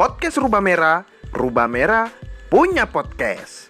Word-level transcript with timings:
podcast 0.00 0.40
Rubah 0.40 0.64
Merah, 0.64 1.04
Rubah 1.28 1.68
Merah 1.68 2.08
punya 2.48 2.88
podcast. 2.88 3.68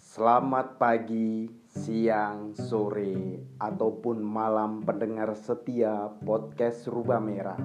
Selamat 0.00 0.80
pagi, 0.80 1.52
siang, 1.68 2.56
sore, 2.56 3.44
ataupun 3.60 4.24
malam 4.24 4.80
pendengar 4.88 5.36
setia 5.36 6.16
podcast 6.24 6.88
Rubah 6.88 7.20
Merah. 7.20 7.60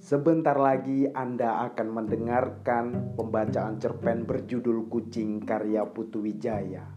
Sebentar 0.00 0.56
lagi 0.56 1.04
Anda 1.12 1.60
akan 1.70 1.88
mendengarkan 1.92 3.12
pembacaan 3.14 3.78
cerpen 3.78 4.24
berjudul 4.24 4.88
Kucing 4.88 5.44
karya 5.44 5.84
Putu 5.86 6.24
Wijaya. 6.24 6.88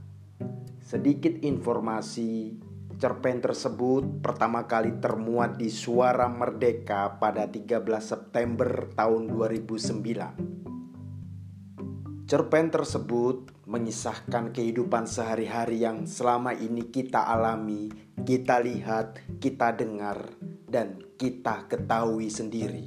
Sedikit 0.79 1.43
informasi, 1.43 2.55
cerpen 2.97 3.43
tersebut 3.43 4.23
pertama 4.23 4.63
kali 4.65 4.97
termuat 5.03 5.59
di 5.59 5.67
Suara 5.67 6.31
Merdeka 6.31 7.19
pada 7.19 7.51
13 7.51 7.83
September 7.99 8.87
tahun 8.95 9.27
2009. 9.29 12.23
Cerpen 12.23 12.71
tersebut 12.71 13.51
mengisahkan 13.67 14.55
kehidupan 14.55 15.03
sehari-hari 15.05 15.83
yang 15.83 16.07
selama 16.07 16.55
ini 16.55 16.87
kita 16.89 17.19
alami, 17.19 17.91
kita 18.23 18.63
lihat, 18.63 19.19
kita 19.43 19.75
dengar, 19.75 20.31
dan 20.65 21.03
kita 21.23 21.71
ketahui 21.71 22.27
sendiri. 22.27 22.83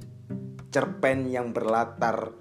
Cerpen 0.69 1.25
yang 1.25 1.57
berlatar 1.57 2.37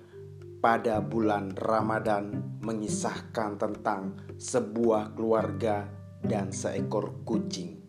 pada 0.59 0.99
bulan 0.99 1.55
Ramadan 1.55 2.59
mengisahkan 2.59 3.55
tentang 3.55 4.20
sebuah 4.35 5.16
keluarga 5.16 5.88
dan 6.20 6.51
seekor 6.51 7.23
kucing. 7.23 7.79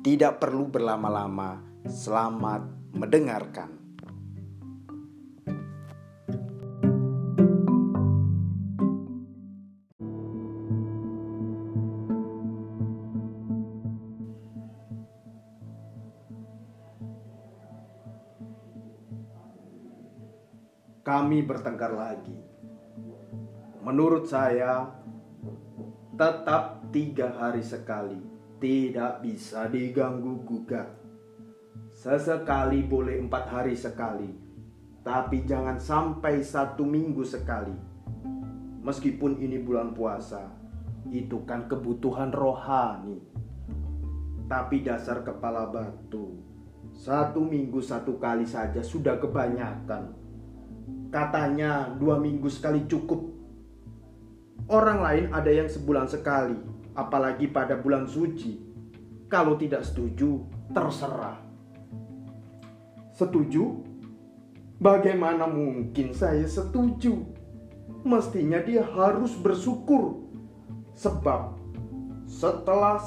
Tidak 0.00 0.40
perlu 0.40 0.72
berlama-lama, 0.72 1.60
selamat 1.84 2.96
mendengarkan. 2.96 3.81
Kami 21.32 21.48
bertengkar 21.48 21.96
lagi. 21.96 22.36
Menurut 23.80 24.28
saya, 24.28 24.84
tetap 26.12 26.92
tiga 26.92 27.32
hari 27.40 27.64
sekali, 27.64 28.20
tidak 28.60 29.24
bisa 29.24 29.64
diganggu 29.64 30.44
gugat. 30.44 30.92
Sesekali 31.88 32.84
boleh 32.84 33.16
empat 33.16 33.48
hari 33.48 33.72
sekali, 33.72 34.28
tapi 35.00 35.48
jangan 35.48 35.80
sampai 35.80 36.44
satu 36.44 36.84
minggu 36.84 37.24
sekali. 37.24 37.72
Meskipun 38.84 39.40
ini 39.40 39.56
bulan 39.56 39.96
puasa, 39.96 40.52
itu 41.08 41.48
kan 41.48 41.64
kebutuhan 41.64 42.28
rohani. 42.28 43.24
Tapi 44.52 44.84
dasar 44.84 45.24
kepala 45.24 45.64
batu, 45.64 46.44
satu 46.92 47.40
minggu 47.40 47.80
satu 47.80 48.20
kali 48.20 48.44
saja 48.44 48.84
sudah 48.84 49.16
kebanyakan 49.16 50.21
Katanya 51.12 51.92
dua 52.00 52.16
minggu 52.16 52.48
sekali 52.48 52.88
cukup. 52.88 53.20
Orang 54.72 55.04
lain 55.04 55.28
ada 55.28 55.52
yang 55.52 55.68
sebulan 55.68 56.08
sekali, 56.08 56.56
apalagi 56.96 57.52
pada 57.52 57.76
bulan 57.76 58.08
suci. 58.08 58.56
Kalau 59.28 59.60
tidak 59.60 59.84
setuju, 59.84 60.40
terserah. 60.72 61.36
Setuju? 63.12 63.84
Bagaimana 64.80 65.44
mungkin 65.44 66.16
saya 66.16 66.48
setuju? 66.48 67.20
Mestinya 68.08 68.64
dia 68.64 68.80
harus 68.80 69.36
bersyukur. 69.36 70.24
Sebab 70.96 71.60
setelah 72.24 73.04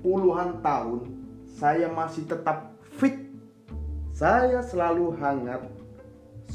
puluhan 0.00 0.64
tahun 0.64 1.12
saya 1.44 1.92
masih 1.92 2.24
tetap 2.24 2.72
fit. 2.96 3.20
Saya 4.16 4.64
selalu 4.64 5.12
hangat 5.20 5.73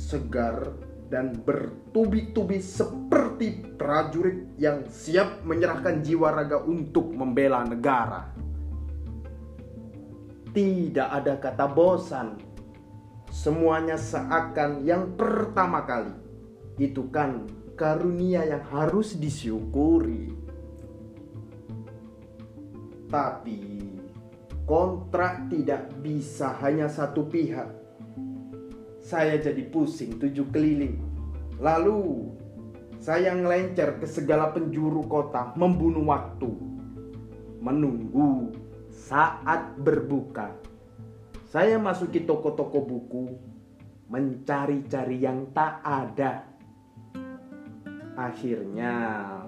segar, 0.10 0.74
dan 1.14 1.38
bertubi-tubi 1.46 2.58
seperti 2.58 3.78
prajurit 3.78 4.58
yang 4.58 4.90
siap 4.90 5.46
menyerahkan 5.46 6.02
jiwa 6.02 6.34
raga 6.34 6.62
untuk 6.66 7.14
membela 7.14 7.62
negara. 7.62 8.30
Tidak 10.50 11.10
ada 11.14 11.38
kata 11.38 11.66
bosan. 11.70 12.42
Semuanya 13.30 14.02
seakan 14.02 14.82
yang 14.82 15.14
pertama 15.14 15.86
kali. 15.86 16.14
Itu 16.82 17.14
kan 17.14 17.46
karunia 17.78 18.42
yang 18.50 18.66
harus 18.74 19.14
disyukuri. 19.14 20.34
Tapi 23.10 23.62
kontrak 24.66 25.50
tidak 25.54 25.94
bisa 26.02 26.58
hanya 26.62 26.90
satu 26.90 27.26
pihak 27.30 27.79
saya 29.10 29.42
jadi 29.42 29.66
pusing 29.66 30.22
tujuh 30.22 30.54
keliling. 30.54 31.02
Lalu 31.58 32.30
saya 33.02 33.34
ngelencer 33.34 33.98
ke 33.98 34.06
segala 34.06 34.54
penjuru 34.54 35.10
kota 35.10 35.58
membunuh 35.58 36.06
waktu. 36.06 36.54
Menunggu 37.58 38.54
saat 38.94 39.74
berbuka. 39.82 40.54
Saya 41.50 41.82
masuki 41.82 42.22
toko-toko 42.22 42.86
buku 42.86 43.26
mencari-cari 44.14 45.26
yang 45.26 45.50
tak 45.58 45.82
ada. 45.82 46.46
Akhirnya 48.14 48.94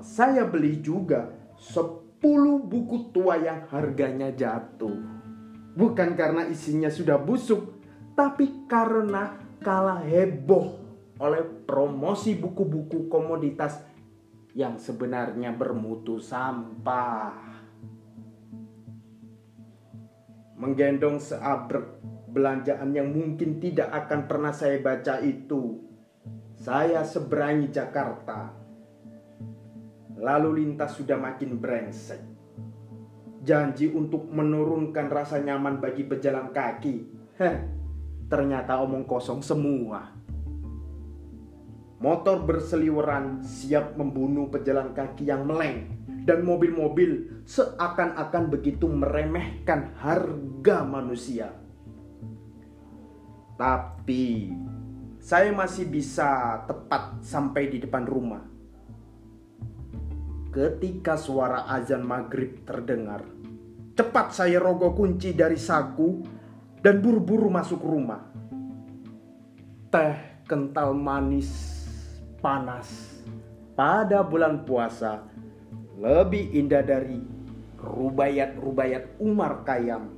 saya 0.01 0.49
beli 0.49 0.81
juga 0.81 1.37
10 1.61 2.17
buku 2.65 3.13
tua 3.13 3.37
yang 3.37 3.69
harganya 3.69 4.33
jatuh. 4.33 4.97
Bukan 5.77 6.17
karena 6.17 6.49
isinya 6.49 6.89
sudah 6.89 7.21
busuk, 7.21 7.77
tapi 8.17 8.65
karena 8.65 9.40
kalah 9.61 10.01
heboh 10.01 10.81
oleh 11.21 11.45
promosi 11.69 12.33
buku-buku 12.33 13.05
komoditas 13.05 13.77
yang 14.57 14.81
sebenarnya 14.81 15.53
bermutu 15.53 16.17
sampah. 16.17 17.61
Menggendong 20.57 21.21
seabrek 21.21 22.01
belanjaan 22.29 22.93
yang 22.93 23.13
mungkin 23.13 23.61
tidak 23.61 23.89
akan 24.05 24.25
pernah 24.25 24.53
saya 24.53 24.81
baca 24.81 25.21
itu. 25.21 25.77
Saya 26.57 27.05
seberangi 27.05 27.69
Jakarta. 27.69 28.53
Lalu 30.21 30.61
lintas 30.61 30.97
sudah 30.97 31.17
makin 31.17 31.57
brengsek. 31.57 32.21
Janji 33.41 33.89
untuk 33.89 34.29
menurunkan 34.29 35.09
rasa 35.09 35.41
nyaman 35.41 35.81
bagi 35.81 36.05
pejalan 36.05 36.53
kaki. 36.53 37.09
Heh, 37.41 37.80
ternyata 38.31 38.79
omong 38.79 39.03
kosong 39.03 39.43
semua. 39.43 40.07
Motor 41.99 42.47
berseliweran 42.47 43.43
siap 43.43 43.99
membunuh 43.99 44.47
pejalan 44.47 44.95
kaki 44.95 45.27
yang 45.27 45.43
meleng 45.43 45.91
dan 46.23 46.41
mobil-mobil 46.41 47.43
seakan-akan 47.45 48.49
begitu 48.49 48.87
meremehkan 48.89 49.93
harga 49.99 50.77
manusia. 50.87 51.53
Tapi 53.59 54.49
saya 55.21 55.53
masih 55.53 55.85
bisa 55.85 56.63
tepat 56.65 57.21
sampai 57.21 57.69
di 57.69 57.77
depan 57.83 58.09
rumah. 58.09 58.41
Ketika 60.49 61.21
suara 61.21 61.69
azan 61.69 62.01
maghrib 62.01 62.65
terdengar, 62.65 63.21
cepat 63.93 64.33
saya 64.33 64.57
rogoh 64.57 64.97
kunci 64.97 65.37
dari 65.37 65.55
saku 65.61 66.25
dan 66.81 66.97
buru-buru 66.97 67.53
masuk 67.53 67.79
rumah. 67.85 68.30
Teh 69.91 70.15
kental 70.47 70.95
manis 70.95 71.51
panas 72.39 73.19
pada 73.75 74.23
bulan 74.23 74.63
puasa 74.63 75.27
lebih 75.99 76.47
indah 76.55 76.79
dari 76.79 77.19
rubayat-rubayat 77.75 79.19
Umar 79.19 79.67
Kayam. 79.67 80.15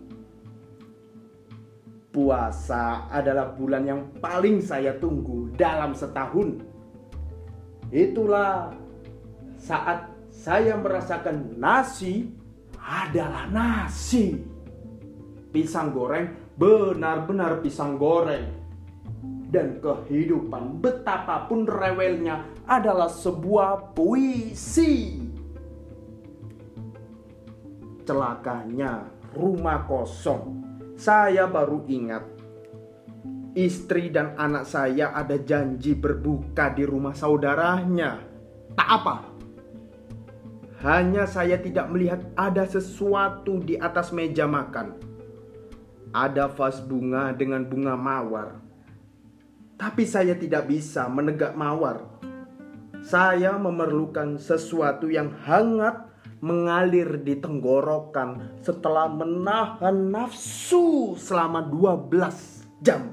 Puasa 2.14 3.10
adalah 3.10 3.50
bulan 3.58 3.90
yang 3.90 4.02
paling 4.22 4.62
saya 4.62 4.94
tunggu 5.02 5.50
dalam 5.58 5.98
setahun. 5.98 6.62
Itulah 7.90 8.78
saat 9.58 10.06
saya 10.30 10.78
merasakan 10.78 11.58
nasi 11.58 12.30
adalah 12.78 13.50
nasi. 13.50 14.38
Pisang 15.50 15.90
goreng 15.98 16.30
benar-benar 16.62 17.58
pisang 17.66 17.98
goreng. 17.98 18.62
Dan 19.54 19.78
kehidupan 19.78 20.82
betapapun 20.82 21.70
rewelnya 21.70 22.42
adalah 22.66 23.06
sebuah 23.06 23.94
puisi. 23.94 25.22
Celakanya 28.02 29.06
rumah 29.38 29.86
kosong. 29.86 30.66
Saya 30.98 31.46
baru 31.46 31.86
ingat 31.86 32.34
istri 33.54 34.10
dan 34.10 34.34
anak 34.38 34.66
saya 34.66 35.14
ada 35.14 35.38
janji 35.38 35.94
berbuka 35.94 36.74
di 36.74 36.84
rumah 36.90 37.14
saudaranya. 37.14 38.18
Tak 38.74 38.90
apa. 38.90 39.16
Hanya 40.84 41.24
saya 41.30 41.62
tidak 41.62 41.88
melihat 41.94 42.22
ada 42.36 42.68
sesuatu 42.68 43.62
di 43.64 43.80
atas 43.80 44.12
meja 44.12 44.50
makan. 44.50 45.00
Ada 46.12 46.52
vas 46.52 46.84
bunga 46.84 47.32
dengan 47.32 47.64
bunga 47.64 47.96
mawar. 47.96 48.62
Tapi 49.84 50.08
saya 50.08 50.32
tidak 50.40 50.72
bisa 50.72 51.12
menegak 51.12 51.60
mawar. 51.60 52.08
Saya 53.04 53.60
memerlukan 53.60 54.40
sesuatu 54.40 55.12
yang 55.12 55.28
hangat 55.44 56.08
mengalir 56.40 57.20
di 57.20 57.36
tenggorokan 57.36 58.64
setelah 58.64 59.12
menahan 59.12 60.08
nafsu 60.08 61.20
selama 61.20 61.68
12 61.68 62.64
jam. 62.80 63.12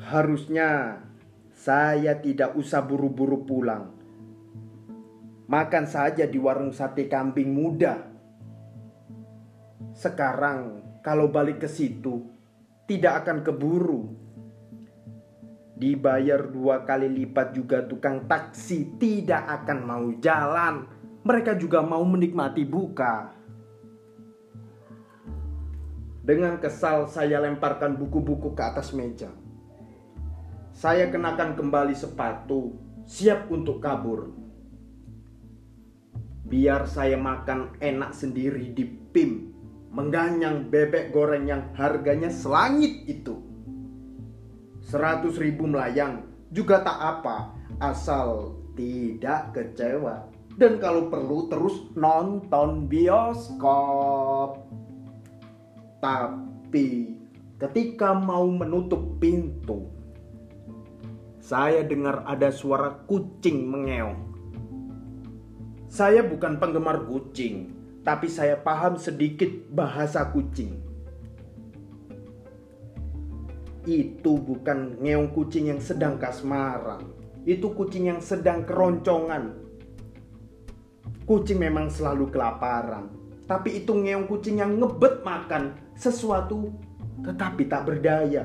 Harusnya 0.00 1.04
saya 1.52 2.16
tidak 2.24 2.56
usah 2.56 2.80
buru-buru 2.80 3.44
pulang. 3.44 3.92
Makan 5.44 5.84
saja 5.84 6.24
di 6.24 6.40
warung 6.40 6.72
sate 6.72 7.04
kambing 7.04 7.52
muda. 7.52 8.00
Sekarang 9.92 10.80
kalau 11.04 11.28
balik 11.28 11.60
ke 11.60 11.68
situ 11.68 12.32
tidak 12.84 13.24
akan 13.24 13.38
keburu. 13.40 14.02
Dibayar 15.74 16.38
dua 16.48 16.86
kali 16.86 17.10
lipat 17.10 17.50
juga 17.56 17.82
tukang 17.82 18.30
taksi 18.30 18.94
tidak 19.00 19.42
akan 19.62 19.78
mau 19.82 20.06
jalan. 20.22 20.86
Mereka 21.24 21.56
juga 21.56 21.80
mau 21.80 22.04
menikmati 22.04 22.62
buka. 22.62 23.32
Dengan 26.24 26.56
kesal 26.56 27.04
saya 27.04 27.36
lemparkan 27.40 28.00
buku-buku 28.00 28.56
ke 28.56 28.62
atas 28.64 28.96
meja. 28.96 29.28
Saya 30.72 31.06
kenakan 31.12 31.52
kembali 31.54 31.92
sepatu, 31.92 32.74
siap 33.04 33.46
untuk 33.52 33.78
kabur. 33.78 34.32
Biar 36.44 36.88
saya 36.88 37.16
makan 37.20 37.76
enak 37.80 38.10
sendiri 38.10 38.72
di 38.72 38.84
PIM, 38.84 39.53
mengganyang 39.94 40.66
bebek 40.74 41.14
goreng 41.14 41.46
yang 41.46 41.70
harganya 41.78 42.26
selangit 42.26 43.06
itu. 43.06 43.38
Seratus 44.82 45.38
ribu 45.38 45.70
melayang 45.70 46.26
juga 46.50 46.82
tak 46.82 46.98
apa, 46.98 47.54
asal 47.78 48.58
tidak 48.74 49.54
kecewa. 49.54 50.26
Dan 50.54 50.78
kalau 50.82 51.10
perlu 51.10 51.46
terus 51.50 51.90
nonton 51.94 52.90
bioskop. 52.90 54.66
Tapi 56.02 57.16
ketika 57.58 58.14
mau 58.14 58.46
menutup 58.50 59.18
pintu, 59.18 59.90
saya 61.42 61.82
dengar 61.82 62.22
ada 62.26 62.54
suara 62.54 63.02
kucing 63.06 63.66
mengeong. 63.66 64.20
Saya 65.90 66.26
bukan 66.26 66.58
penggemar 66.58 67.06
kucing, 67.06 67.73
tapi 68.04 68.28
saya 68.28 68.60
paham 68.60 69.00
sedikit 69.00 69.48
bahasa 69.72 70.28
kucing. 70.28 70.76
Itu 73.88 74.36
bukan 74.40 75.00
ngeong 75.00 75.32
kucing 75.32 75.72
yang 75.72 75.80
sedang 75.80 76.20
kasmaran. 76.20 77.04
Itu 77.48 77.72
kucing 77.72 78.12
yang 78.12 78.20
sedang 78.20 78.68
keroncongan. 78.68 79.64
Kucing 81.24 81.56
memang 81.56 81.88
selalu 81.88 82.28
kelaparan, 82.28 83.08
tapi 83.48 83.80
itu 83.80 83.96
ngeong 83.96 84.28
kucing 84.28 84.60
yang 84.60 84.76
ngebet 84.76 85.24
makan 85.24 85.72
sesuatu 85.96 86.68
tetapi 87.24 87.64
tak 87.64 87.88
berdaya. 87.88 88.44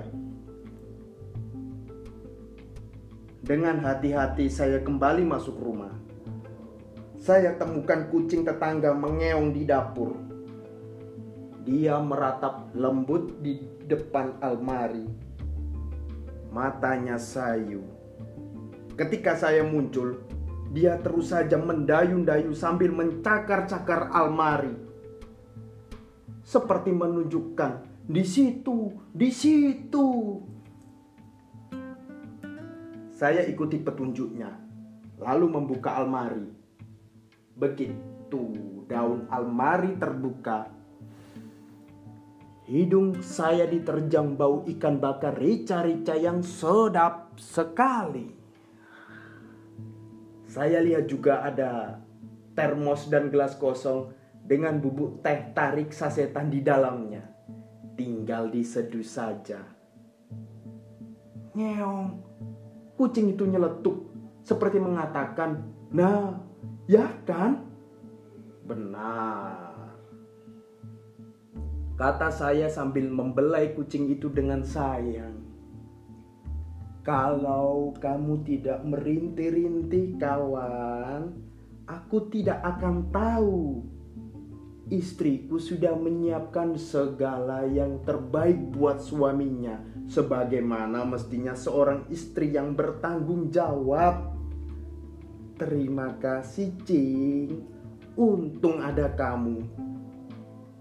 Dengan 3.43 3.83
hati-hati 3.83 4.47
saya 4.47 4.79
kembali 4.79 5.27
masuk 5.27 5.59
rumah. 5.59 5.91
Saya 7.19 7.51
temukan 7.59 8.07
kucing 8.07 8.47
tetangga 8.47 8.95
mengeong 8.95 9.51
di 9.51 9.67
dapur. 9.67 10.15
Dia 11.67 11.99
meratap 11.99 12.71
lembut 12.71 13.43
di 13.43 13.59
depan 13.83 14.39
almari. 14.39 15.03
Matanya 16.55 17.19
sayu. 17.19 17.83
Ketika 18.95 19.35
saya 19.35 19.67
muncul, 19.67 20.23
dia 20.71 20.95
terus 21.03 21.35
saja 21.35 21.59
mendayung-dayu 21.59 22.55
sambil 22.55 22.95
mencakar-cakar 22.95 24.15
almari. 24.15 24.73
Seperti 26.47 26.95
menunjukkan 26.95 27.83
di 28.07 28.23
situ, 28.23 28.95
di 29.11 29.29
situ, 29.29 30.39
saya 33.11 33.43
ikuti 33.43 33.77
petunjuknya, 33.77 34.49
lalu 35.19 35.45
membuka 35.51 35.99
almari. 35.99 36.58
Begitu 37.59 38.43
daun 38.87 39.27
almari 39.27 39.99
terbuka, 39.99 40.71
hidung 42.69 43.19
saya 43.19 43.67
diterjang 43.67 44.39
bau 44.39 44.63
ikan 44.63 45.01
bakar 45.01 45.35
rica-rica 45.35 46.15
yang 46.15 46.39
sedap 46.39 47.35
sekali. 47.35 48.31
Saya 50.49 50.81
lihat 50.81 51.05
juga 51.05 51.45
ada 51.45 52.01
termos 52.57 53.05
dan 53.11 53.29
gelas 53.29 53.53
kosong 53.59 54.15
dengan 54.41 54.81
bubuk 54.81 55.21
teh 55.21 55.53
tarik 55.53 55.93
sasetan 55.93 56.49
di 56.49 56.65
dalamnya. 56.65 57.21
Tinggal 57.93 58.49
diseduh 58.49 59.05
saja. 59.05 59.61
Ngeong 61.53 62.01
kucing 62.97 63.37
itu 63.37 63.45
nyeletuk 63.45 64.09
seperti 64.41 64.81
mengatakan, 64.81 65.69
"Nah, 65.93 66.48
ya 66.89 67.05
kan?" 67.29 67.69
Benar. 68.65 69.69
Kata 71.99 72.31
saya 72.31 72.71
sambil 72.71 73.11
membelai 73.11 73.75
kucing 73.77 74.09
itu 74.09 74.31
dengan 74.33 74.65
sayang. 74.65 75.35
Kalau 77.03 77.91
kamu 77.99 78.47
tidak 78.47 78.79
merintih-rintih 78.87 80.15
kawan, 80.15 81.35
aku 81.91 82.31
tidak 82.31 82.63
akan 82.63 83.11
tahu. 83.11 83.83
Istriku 84.87 85.59
sudah 85.59 85.93
menyiapkan 85.93 86.79
segala 86.79 87.67
yang 87.67 88.01
terbaik 88.07 88.57
buat 88.73 89.03
suaminya 89.03 89.83
sebagaimana 90.07 91.05
mestinya 91.05 91.53
seorang 91.53 92.07
istri 92.09 92.55
yang 92.55 92.79
bertanggung 92.79 93.51
jawab. 93.51 94.38
Terima 95.59 96.15
kasih, 96.23 96.71
Cing. 96.87 97.67
Untung 98.15 98.79
ada 98.79 99.11
kamu. 99.11 99.59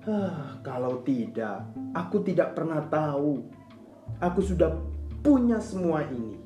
Huh, 0.06 0.62
kalau 0.62 1.02
tidak, 1.02 1.66
aku 1.98 2.22
tidak 2.22 2.54
pernah 2.54 2.86
tahu. 2.86 3.42
Aku 4.22 4.38
sudah 4.38 4.78
punya 5.18 5.58
semua 5.58 6.06
ini. 6.06 6.38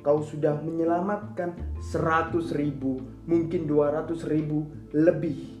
Kau 0.00 0.24
sudah 0.24 0.56
menyelamatkan 0.56 1.76
seratus 1.92 2.56
ribu, 2.56 2.96
mungkin 3.28 3.68
dua 3.68 4.00
ratus 4.00 4.24
ribu 4.24 4.64
lebih 4.96 5.60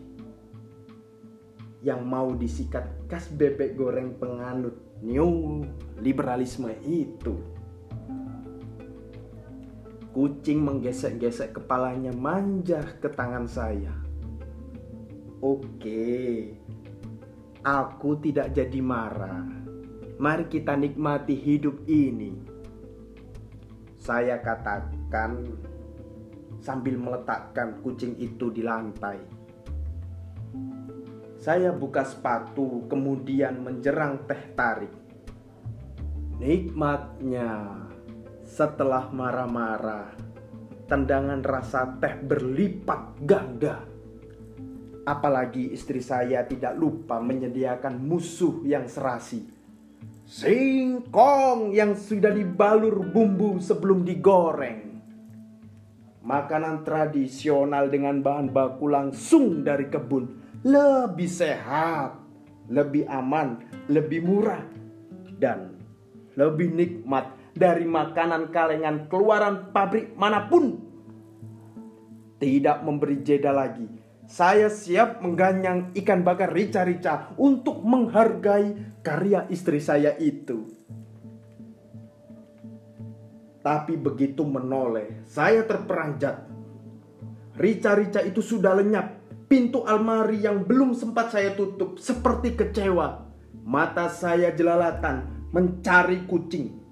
yang 1.84 2.08
mau 2.08 2.32
disikat 2.32 2.88
kas 3.04 3.28
bebek 3.28 3.76
goreng 3.76 4.16
penganut 4.16 4.80
new 5.04 5.60
liberalisme 6.00 6.72
itu. 6.88 7.53
Kucing 10.14 10.62
menggesek-gesek 10.62 11.58
kepalanya 11.58 12.14
manja 12.14 12.78
ke 13.02 13.10
tangan 13.10 13.50
saya. 13.50 13.90
Oke, 15.42 16.54
aku 17.66 18.22
tidak 18.22 18.54
jadi 18.54 18.78
marah. 18.78 19.42
Mari 20.22 20.46
kita 20.46 20.78
nikmati 20.78 21.34
hidup 21.34 21.82
ini. 21.90 22.30
Saya 23.98 24.38
katakan 24.38 25.50
sambil 26.62 26.94
meletakkan 26.94 27.82
kucing 27.82 28.14
itu 28.14 28.54
di 28.54 28.62
lantai. 28.62 29.18
Saya 31.42 31.74
buka 31.74 32.06
sepatu, 32.06 32.86
kemudian 32.86 33.66
menjerang 33.66 34.30
teh 34.30 34.54
tarik. 34.54 34.94
Nikmatnya 36.38 37.82
setelah 38.44 39.08
marah-marah, 39.08 40.12
tendangan 40.84 41.40
rasa 41.40 41.96
teh 41.96 42.14
berlipat 42.20 43.02
ganda. 43.24 43.80
Apalagi 45.04 45.72
istri 45.72 46.00
saya 46.04 46.44
tidak 46.44 46.76
lupa 46.76 47.20
menyediakan 47.20 48.00
musuh 48.00 48.64
yang 48.64 48.88
serasi. 48.88 49.44
Singkong 50.24 51.76
yang 51.76 51.92
sudah 51.96 52.32
dibalur 52.32 53.04
bumbu 53.04 53.60
sebelum 53.60 54.04
digoreng. 54.04 54.92
makanan 56.24 56.88
tradisional 56.88 57.92
dengan 57.92 58.24
bahan 58.24 58.48
baku 58.48 58.88
langsung 58.88 59.60
dari 59.60 59.92
kebun 59.92 60.24
lebih 60.64 61.28
sehat, 61.28 62.16
lebih 62.72 63.04
aman, 63.04 63.60
lebih 63.92 64.24
murah, 64.24 64.64
dan 65.36 65.76
lebih 66.32 66.72
nikmat 66.72 67.28
dari 67.54 67.86
makanan 67.86 68.50
kalengan 68.50 69.06
keluaran 69.06 69.70
pabrik 69.70 70.12
mana 70.18 70.50
pun. 70.50 70.82
Tidak 72.42 72.82
memberi 72.82 73.22
jeda 73.22 73.54
lagi. 73.54 73.86
Saya 74.26 74.68
siap 74.68 75.22
mengganyang 75.22 75.94
ikan 75.94 76.26
bakar 76.26 76.50
rica-rica 76.50 77.32
untuk 77.38 77.80
menghargai 77.86 79.00
karya 79.00 79.46
istri 79.48 79.78
saya 79.78 80.18
itu. 80.18 80.66
Tapi 83.64 83.96
begitu 83.96 84.44
menoleh, 84.44 85.24
saya 85.24 85.64
terperanjat. 85.64 86.52
Rica-rica 87.56 88.20
itu 88.20 88.44
sudah 88.44 88.76
lenyap. 88.76 89.24
Pintu 89.48 89.84
almari 89.86 90.42
yang 90.42 90.66
belum 90.66 90.92
sempat 90.92 91.32
saya 91.32 91.54
tutup 91.54 91.96
seperti 92.00 92.58
kecewa. 92.58 93.24
Mata 93.64 94.12
saya 94.12 94.52
jelalatan 94.52 95.48
mencari 95.52 96.28
kucing 96.28 96.83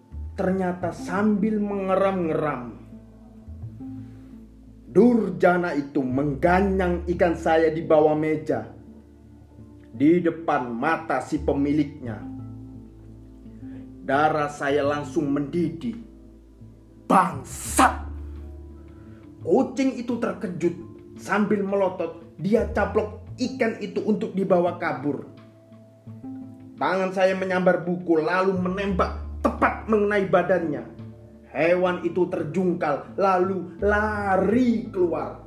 ternyata 0.42 0.90
sambil 0.90 1.62
mengeram-ngeram. 1.62 2.75
Durjana 4.90 5.70
itu 5.78 6.02
mengganyang 6.02 7.06
ikan 7.14 7.38
saya 7.38 7.70
di 7.70 7.78
bawah 7.87 8.18
meja, 8.18 8.66
di 9.94 10.18
depan 10.18 10.66
mata 10.66 11.22
si 11.22 11.38
pemiliknya. 11.38 12.18
Darah 14.02 14.50
saya 14.50 14.82
langsung 14.82 15.30
mendidih. 15.30 15.94
Bangsat! 17.06 18.02
Kucing 19.46 19.94
itu 19.94 20.18
terkejut 20.18 20.75
sambil 21.22 21.62
melotot. 21.62 22.18
Dia 22.42 22.66
caplok 22.75 23.22
ikan 23.38 23.78
itu 23.78 24.02
untuk 24.02 24.34
dibawa 24.34 24.75
kabur. 24.82 25.22
Tangan 26.82 27.14
saya 27.14 27.38
menyambar 27.38 27.87
buku 27.87 28.18
lalu 28.18 28.58
menembak 28.58 29.31
tepat 29.42 29.90
mengenai 29.90 30.30
badannya. 30.30 30.82
Hewan 31.52 32.00
itu 32.06 32.30
terjungkal 32.32 33.18
lalu 33.20 33.76
lari 33.82 34.88
keluar. 34.88 35.44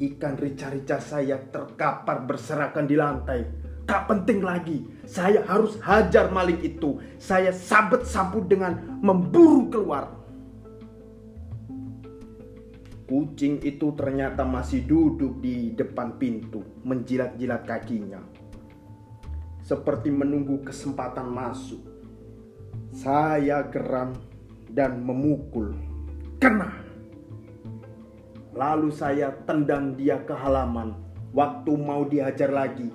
Ikan 0.00 0.34
rica-rica 0.40 0.98
saya 0.98 1.38
terkapar 1.38 2.24
berserakan 2.24 2.88
di 2.88 2.96
lantai. 2.96 3.40
Tak 3.84 4.06
penting 4.08 4.40
lagi, 4.40 4.86
saya 5.02 5.44
harus 5.44 5.76
hajar 5.84 6.32
maling 6.32 6.62
itu. 6.64 6.98
Saya 7.20 7.52
sabet 7.52 8.08
sapu 8.08 8.40
dengan 8.42 8.98
memburu 9.02 9.68
keluar. 9.68 10.16
Kucing 13.10 13.58
itu 13.66 13.90
ternyata 13.98 14.46
masih 14.46 14.86
duduk 14.86 15.42
di 15.42 15.74
depan 15.74 16.14
pintu, 16.14 16.62
menjilat-jilat 16.86 17.66
kakinya. 17.66 18.22
Seperti 19.66 20.14
menunggu 20.14 20.62
kesempatan 20.62 21.26
masuk. 21.26 21.89
Saya 22.90 23.70
geram 23.70 24.18
dan 24.66 25.06
memukul. 25.06 25.78
Kena. 26.42 26.74
Lalu 28.50 28.90
saya 28.90 29.30
tendang 29.46 29.94
dia 29.94 30.18
ke 30.26 30.34
halaman. 30.34 30.98
Waktu 31.30 31.70
mau 31.78 32.02
dihajar 32.02 32.50
lagi, 32.50 32.90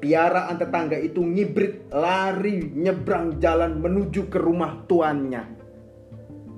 piaraan 0.00 0.56
tetangga 0.56 0.96
itu 0.96 1.20
ngibrit 1.20 1.92
lari 1.92 2.72
nyebrang 2.72 3.36
jalan 3.36 3.84
menuju 3.84 4.32
ke 4.32 4.40
rumah 4.40 4.80
tuannya. 4.88 5.44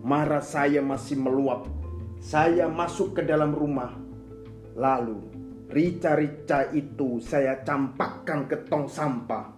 Marah 0.07 0.47
saya 0.47 0.79
masih 0.79 1.19
meluap. 1.19 1.67
Saya 2.23 2.71
masuk 2.71 3.19
ke 3.19 3.27
dalam 3.27 3.51
rumah. 3.51 3.99
Lalu 4.79 5.27
rica-rica 5.67 6.71
itu 6.71 7.19
saya 7.19 7.67
campakkan 7.67 8.47
ke 8.47 8.63
tong 8.71 8.87
sampah. 8.87 9.56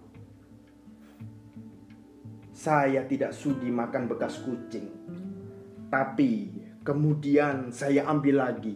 Saya 2.59 3.07
tidak 3.07 3.31
sudi 3.31 3.71
makan 3.71 4.11
bekas 4.11 4.43
kucing. 4.43 4.91
Tapi 5.87 6.51
kemudian 6.83 7.71
saya 7.71 8.03
ambil 8.11 8.43
lagi. 8.43 8.75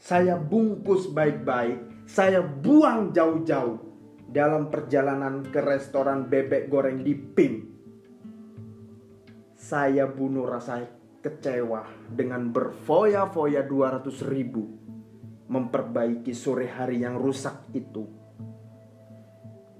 Saya 0.00 0.40
bungkus 0.40 1.12
baik-baik, 1.12 2.08
saya 2.08 2.40
buang 2.40 3.12
jauh-jauh 3.12 3.76
dalam 4.32 4.72
perjalanan 4.72 5.44
ke 5.44 5.60
restoran 5.60 6.24
bebek 6.24 6.72
goreng 6.72 7.04
di 7.04 7.12
PIM. 7.12 7.54
Saya 9.60 10.08
bunuh 10.08 10.48
rasa 10.48 10.80
kecewa 11.20 11.84
dengan 12.08 12.48
berfoya-foya 12.48 13.68
200 13.68 14.08
ribu 14.24 14.64
memperbaiki 15.52 16.32
sore 16.32 16.64
hari 16.64 17.04
yang 17.04 17.20
rusak 17.20 17.76
itu. 17.76 18.21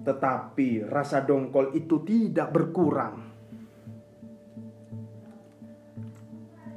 Tetapi 0.03 0.83
rasa 0.87 1.23
dongkol 1.23 1.71
itu 1.75 2.03
tidak 2.03 2.51
berkurang. 2.51 3.33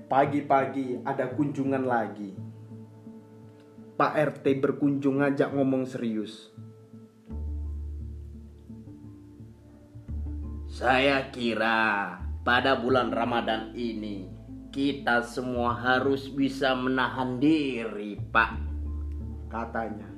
Pagi-pagi 0.07 1.03
ada 1.03 1.27
kunjungan 1.35 1.83
lagi. 1.83 2.31
Pak 3.99 4.13
RT 4.15 4.45
berkunjung 4.63 5.19
ngajak 5.19 5.51
ngomong 5.51 5.83
serius. 5.91 6.55
Saya 10.71 11.33
kira 11.33 12.21
pada 12.47 12.79
bulan 12.79 13.11
Ramadan 13.11 13.75
ini 13.75 14.29
kita 14.77 15.25
semua 15.25 15.73
harus 15.73 16.29
bisa 16.29 16.77
menahan 16.77 17.41
diri, 17.41 18.21
Pak. 18.29 18.53
Katanya. 19.49 20.16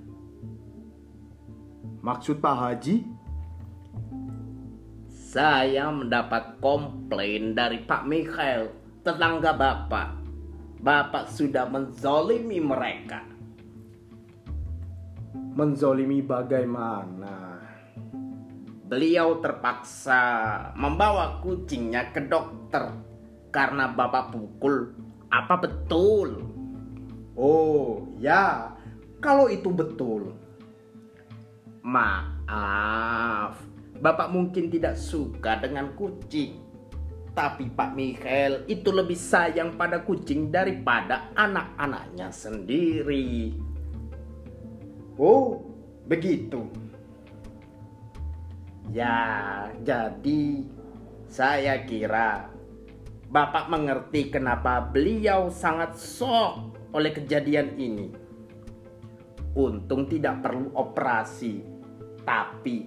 Maksud 1.99 2.39
Pak 2.39 2.57
Haji? 2.57 2.97
Saya 5.11 5.91
mendapat 5.91 6.63
komplain 6.63 7.53
dari 7.59 7.83
Pak 7.83 8.07
Mikhail, 8.07 8.71
tetangga 9.03 9.53
Bapak. 9.53 10.17
Bapak 10.79 11.27
sudah 11.27 11.67
menzolimi 11.67 12.63
mereka. 12.63 13.27
Menzolimi 15.59 16.23
bagaimana? 16.23 17.59
Beliau 18.89 19.43
terpaksa 19.43 20.23
membawa 20.79 21.43
kucingnya 21.43 22.15
ke 22.15 22.25
dokter 22.25 22.95
karena 23.51 23.91
Bapak 23.91 24.33
pukul. 24.33 24.95
Apa 25.29 25.61
betul? 25.61 26.47
Oh, 27.35 28.07
ya. 28.17 28.71
Kalau 29.19 29.51
itu 29.51 29.69
betul. 29.75 30.48
Maaf, 31.89 33.65
Bapak 33.97 34.29
mungkin 34.29 34.69
tidak 34.69 35.01
suka 35.01 35.57
dengan 35.57 35.97
kucing. 35.97 36.61
Tapi 37.33 37.73
Pak 37.73 37.97
Mikhail 37.97 38.69
itu 38.69 38.93
lebih 38.93 39.17
sayang 39.17 39.73
pada 39.81 40.05
kucing 40.05 40.53
daripada 40.53 41.33
anak-anaknya 41.33 42.29
sendiri. 42.29 43.57
Oh, 45.17 45.65
begitu. 46.05 46.69
Ya, 48.93 49.73
jadi 49.81 50.69
saya 51.25 51.89
kira 51.89 52.53
Bapak 53.33 53.73
mengerti 53.73 54.29
kenapa 54.29 54.85
beliau 54.85 55.49
sangat 55.49 55.97
sok 55.97 56.77
oleh 56.93 57.17
kejadian 57.17 57.81
ini. 57.81 58.13
Untung 59.57 60.05
tidak 60.05 60.45
perlu 60.45 60.69
operasi 60.77 61.68
tapi 62.29 62.85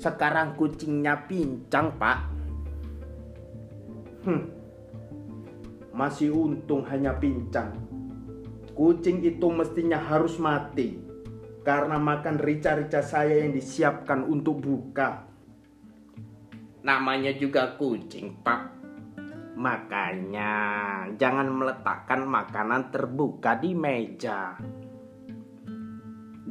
sekarang 0.00 0.56
kucingnya 0.56 1.28
pincang, 1.28 1.92
Pak. 2.00 2.18
Hmm. 4.24 4.48
Masih 5.92 6.32
untung 6.32 6.80
hanya 6.88 7.12
pincang. 7.20 7.76
Kucing 8.72 9.20
itu 9.20 9.52
mestinya 9.52 10.00
harus 10.00 10.40
mati 10.40 10.96
karena 11.60 12.00
makan 12.00 12.40
rica-rica 12.40 13.04
saya 13.04 13.44
yang 13.44 13.52
disiapkan 13.52 14.24
untuk 14.24 14.64
buka. 14.64 15.28
Namanya 16.80 17.36
juga 17.36 17.76
kucing, 17.76 18.40
Pak. 18.40 18.72
Makanya 19.60 20.50
jangan 21.20 21.46
meletakkan 21.52 22.24
makanan 22.24 22.88
terbuka 22.88 23.60
di 23.60 23.76
meja. 23.76 24.56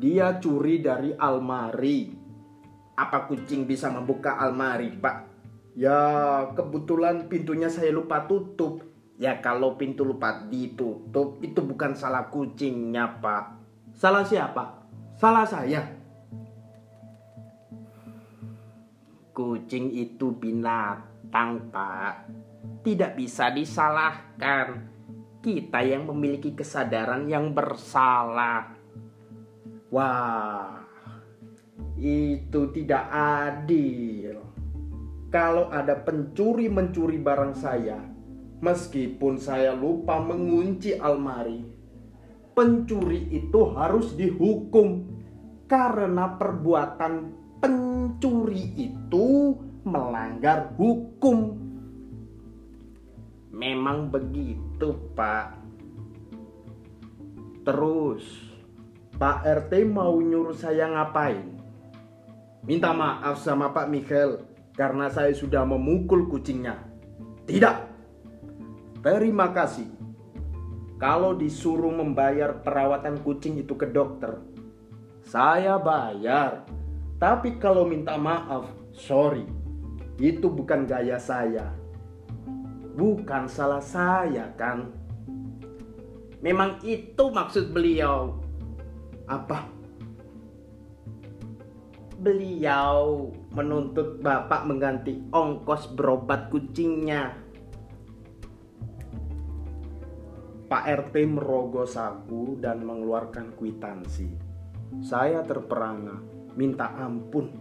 Dia 0.02 0.42
curi 0.42 0.82
dari 0.82 1.14
almari. 1.14 2.10
Apa 2.98 3.30
kucing 3.30 3.70
bisa 3.70 3.94
membuka 3.94 4.34
almari, 4.34 4.90
Pak? 4.98 5.18
Ya, 5.78 6.02
kebetulan 6.58 7.30
pintunya 7.30 7.70
saya 7.70 7.94
lupa 7.94 8.26
tutup. 8.26 8.82
Ya, 9.22 9.38
kalau 9.38 9.78
pintu 9.78 10.02
lupa 10.02 10.50
ditutup, 10.50 11.38
itu 11.46 11.62
bukan 11.62 11.94
salah 11.94 12.34
kucingnya, 12.34 13.22
Pak. 13.22 13.44
Salah 13.94 14.26
siapa? 14.26 14.90
Salah 15.14 15.46
saya. 15.46 15.86
Kucing 19.38 19.94
itu 19.94 20.34
binatang, 20.34 21.70
Pak. 21.70 22.26
Tidak 22.82 23.14
bisa 23.14 23.54
disalahkan. 23.54 24.90
kita 25.42 25.82
yang 25.82 26.06
memiliki 26.06 26.54
kesadaran 26.54 27.26
yang 27.26 27.58
bersalah. 27.58 28.81
Wah, 29.92 30.88
itu 32.00 32.72
tidak 32.72 33.12
adil. 33.12 34.40
Kalau 35.28 35.68
ada 35.68 36.00
pencuri 36.00 36.72
mencuri 36.72 37.20
barang 37.20 37.52
saya, 37.60 38.00
meskipun 38.64 39.36
saya 39.36 39.76
lupa 39.76 40.24
mengunci 40.24 40.96
almari, 40.96 41.60
pencuri 42.56 43.36
itu 43.36 43.68
harus 43.76 44.16
dihukum 44.16 45.12
karena 45.68 46.40
perbuatan 46.40 47.36
pencuri 47.60 48.72
itu 48.80 49.60
melanggar 49.84 50.72
hukum. 50.80 51.60
Memang 53.52 54.08
begitu, 54.08 54.96
Pak. 55.16 55.60
Terus, 57.68 58.51
Pak 59.22 59.46
RT 59.46 59.86
mau 59.86 60.18
nyuruh 60.18 60.58
saya 60.58 60.90
ngapain? 60.90 61.46
Minta 62.66 62.90
maaf 62.90 63.38
sama 63.38 63.70
Pak 63.70 63.86
Michael 63.86 64.42
karena 64.74 65.14
saya 65.14 65.30
sudah 65.30 65.62
memukul 65.62 66.26
kucingnya. 66.26 66.82
Tidak. 67.46 67.78
Terima 69.06 69.54
kasih. 69.54 69.86
Kalau 70.98 71.38
disuruh 71.38 71.94
membayar 71.94 72.66
perawatan 72.66 73.22
kucing 73.22 73.62
itu 73.62 73.78
ke 73.78 73.94
dokter, 73.94 74.42
saya 75.22 75.78
bayar. 75.78 76.66
Tapi 77.22 77.62
kalau 77.62 77.86
minta 77.86 78.18
maaf, 78.18 78.74
sorry. 78.90 79.46
Itu 80.18 80.50
bukan 80.50 80.90
gaya 80.90 81.22
saya. 81.22 81.70
Bukan 82.98 83.46
salah 83.46 83.86
saya 83.86 84.50
kan? 84.58 84.90
Memang 86.42 86.82
itu 86.82 87.30
maksud 87.30 87.70
beliau. 87.70 88.41
Apa? 89.30 89.68
Beliau 92.22 93.34
menuntut 93.52 94.22
Bapak 94.22 94.70
mengganti 94.70 95.26
ongkos 95.34 95.90
berobat 95.98 96.54
kucingnya. 96.54 97.34
Pak 100.72 100.84
RT 100.88 101.16
merogoh 101.28 101.84
saku 101.84 102.56
dan 102.62 102.86
mengeluarkan 102.88 103.52
kwitansi. 103.58 104.32
Saya 105.04 105.44
terperangah, 105.44 106.22
minta 106.56 106.96
ampun. 106.96 107.52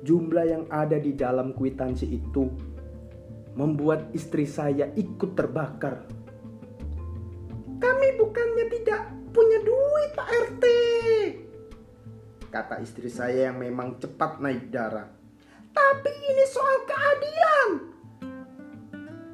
Jumlah 0.00 0.46
yang 0.48 0.64
ada 0.72 0.96
di 0.96 1.12
dalam 1.12 1.52
kwitansi 1.52 2.06
itu 2.08 2.48
membuat 3.58 4.08
istri 4.16 4.48
saya 4.48 4.88
ikut 4.94 5.36
terbakar. 5.36 6.04
Kami 7.76 8.08
bukannya 8.16 8.66
tidak 8.72 9.23
punya 9.34 9.58
duit, 9.66 10.10
Pak 10.14 10.28
RT. 10.30 10.64
Kata 12.54 12.78
istri 12.78 13.10
saya 13.10 13.50
yang 13.50 13.58
memang 13.58 13.98
cepat 13.98 14.38
naik 14.38 14.70
darah. 14.70 15.10
Tapi 15.74 16.12
ini 16.30 16.44
soal 16.46 16.86
keadilan. 16.86 17.70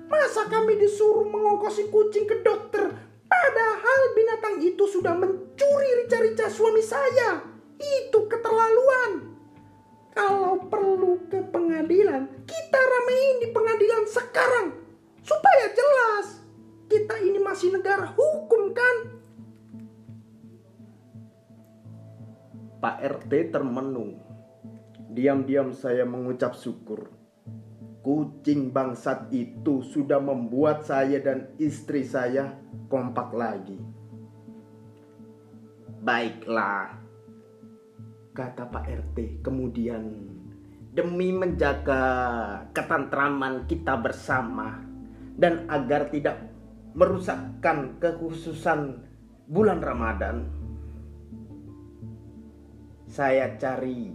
Masa 0.08 0.48
kami 0.48 0.80
disuruh 0.80 1.28
mengongkosi 1.28 1.92
kucing 1.92 2.24
ke 2.24 2.40
dokter 2.40 2.88
padahal 3.28 4.00
binatang 4.16 4.56
itu 4.64 4.88
sudah 4.88 5.12
mencuri 5.12 5.90
rica-rica 6.02 6.48
suami 6.48 6.80
saya? 6.80 7.44
Itu 7.76 8.24
keterlaluan. 8.24 9.36
Kalau 10.16 10.64
perlu 10.66 11.28
ke 11.28 11.44
pengadilan, 11.52 12.26
kita 12.48 12.80
ramein 12.80 13.36
di 13.44 13.48
pengadilan 13.52 14.04
sekarang 14.08 14.66
supaya 15.22 15.66
jelas 15.70 16.40
kita 16.90 17.20
ini 17.22 17.38
masih 17.38 17.70
negara 17.70 18.10
hukum 18.16 18.74
kan? 18.74 19.19
Pak 22.80 22.96
RT 23.04 23.52
termenung. 23.52 24.16
Diam-diam 25.12 25.76
saya 25.76 26.08
mengucap 26.08 26.56
syukur. 26.56 27.12
Kucing 28.00 28.72
bangsat 28.72 29.28
itu 29.28 29.84
sudah 29.84 30.16
membuat 30.16 30.88
saya 30.88 31.20
dan 31.20 31.52
istri 31.60 32.00
saya 32.00 32.56
kompak 32.88 33.36
lagi. 33.36 33.76
Baiklah, 36.00 36.96
kata 38.32 38.64
Pak 38.72 38.84
RT 38.88 39.44
kemudian 39.44 40.32
demi 40.96 41.36
menjaga 41.36 42.00
ketentraman 42.72 43.68
kita 43.68 44.00
bersama 44.00 44.80
dan 45.36 45.68
agar 45.68 46.08
tidak 46.08 46.48
merusakkan 46.96 48.00
kekhususan 48.00 49.04
bulan 49.44 49.84
Ramadan 49.84 50.59
saya 53.10 53.58
cari 53.58 54.14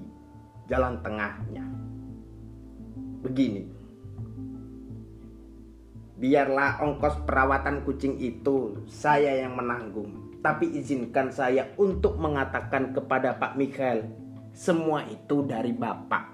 jalan 0.71 1.03
tengahnya 1.03 1.67
begini 3.19 3.67
biarlah 6.15 6.79
ongkos 6.79 7.27
perawatan 7.27 7.83
kucing 7.83 8.15
itu 8.23 8.79
saya 8.87 9.43
yang 9.43 9.59
menanggung 9.59 10.39
tapi 10.39 10.71
izinkan 10.79 11.27
saya 11.27 11.75
untuk 11.75 12.15
mengatakan 12.15 12.95
kepada 12.95 13.35
Pak 13.35 13.59
Michael 13.59 14.07
semua 14.55 15.03
itu 15.11 15.43
dari 15.43 15.75
Bapak 15.75 16.31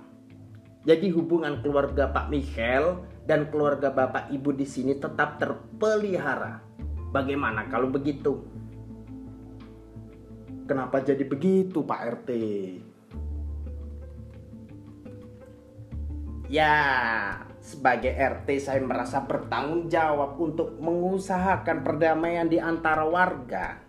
jadi 0.86 1.10
hubungan 1.14 1.66
keluarga 1.66 2.14
Pak 2.14 2.30
Michael 2.30 3.06
dan 3.30 3.54
keluarga 3.54 3.94
Bapak 3.94 4.34
Ibu 4.34 4.58
di 4.58 4.66
sini 4.66 4.98
tetap 4.98 5.38
terpelihara. 5.38 6.58
Bagaimana 7.14 7.70
kalau 7.70 7.94
begitu? 7.94 8.42
Kenapa 10.72 11.04
jadi 11.04 11.28
begitu, 11.28 11.84
Pak 11.84 12.00
RT? 12.24 12.30
Ya, 16.48 16.80
sebagai 17.60 18.16
RT 18.16 18.48
saya 18.64 18.80
merasa 18.80 19.20
bertanggung 19.20 19.92
jawab 19.92 20.40
untuk 20.40 20.80
mengusahakan 20.80 21.84
perdamaian 21.84 22.48
di 22.48 22.56
antara 22.56 23.04
warga. 23.04 23.84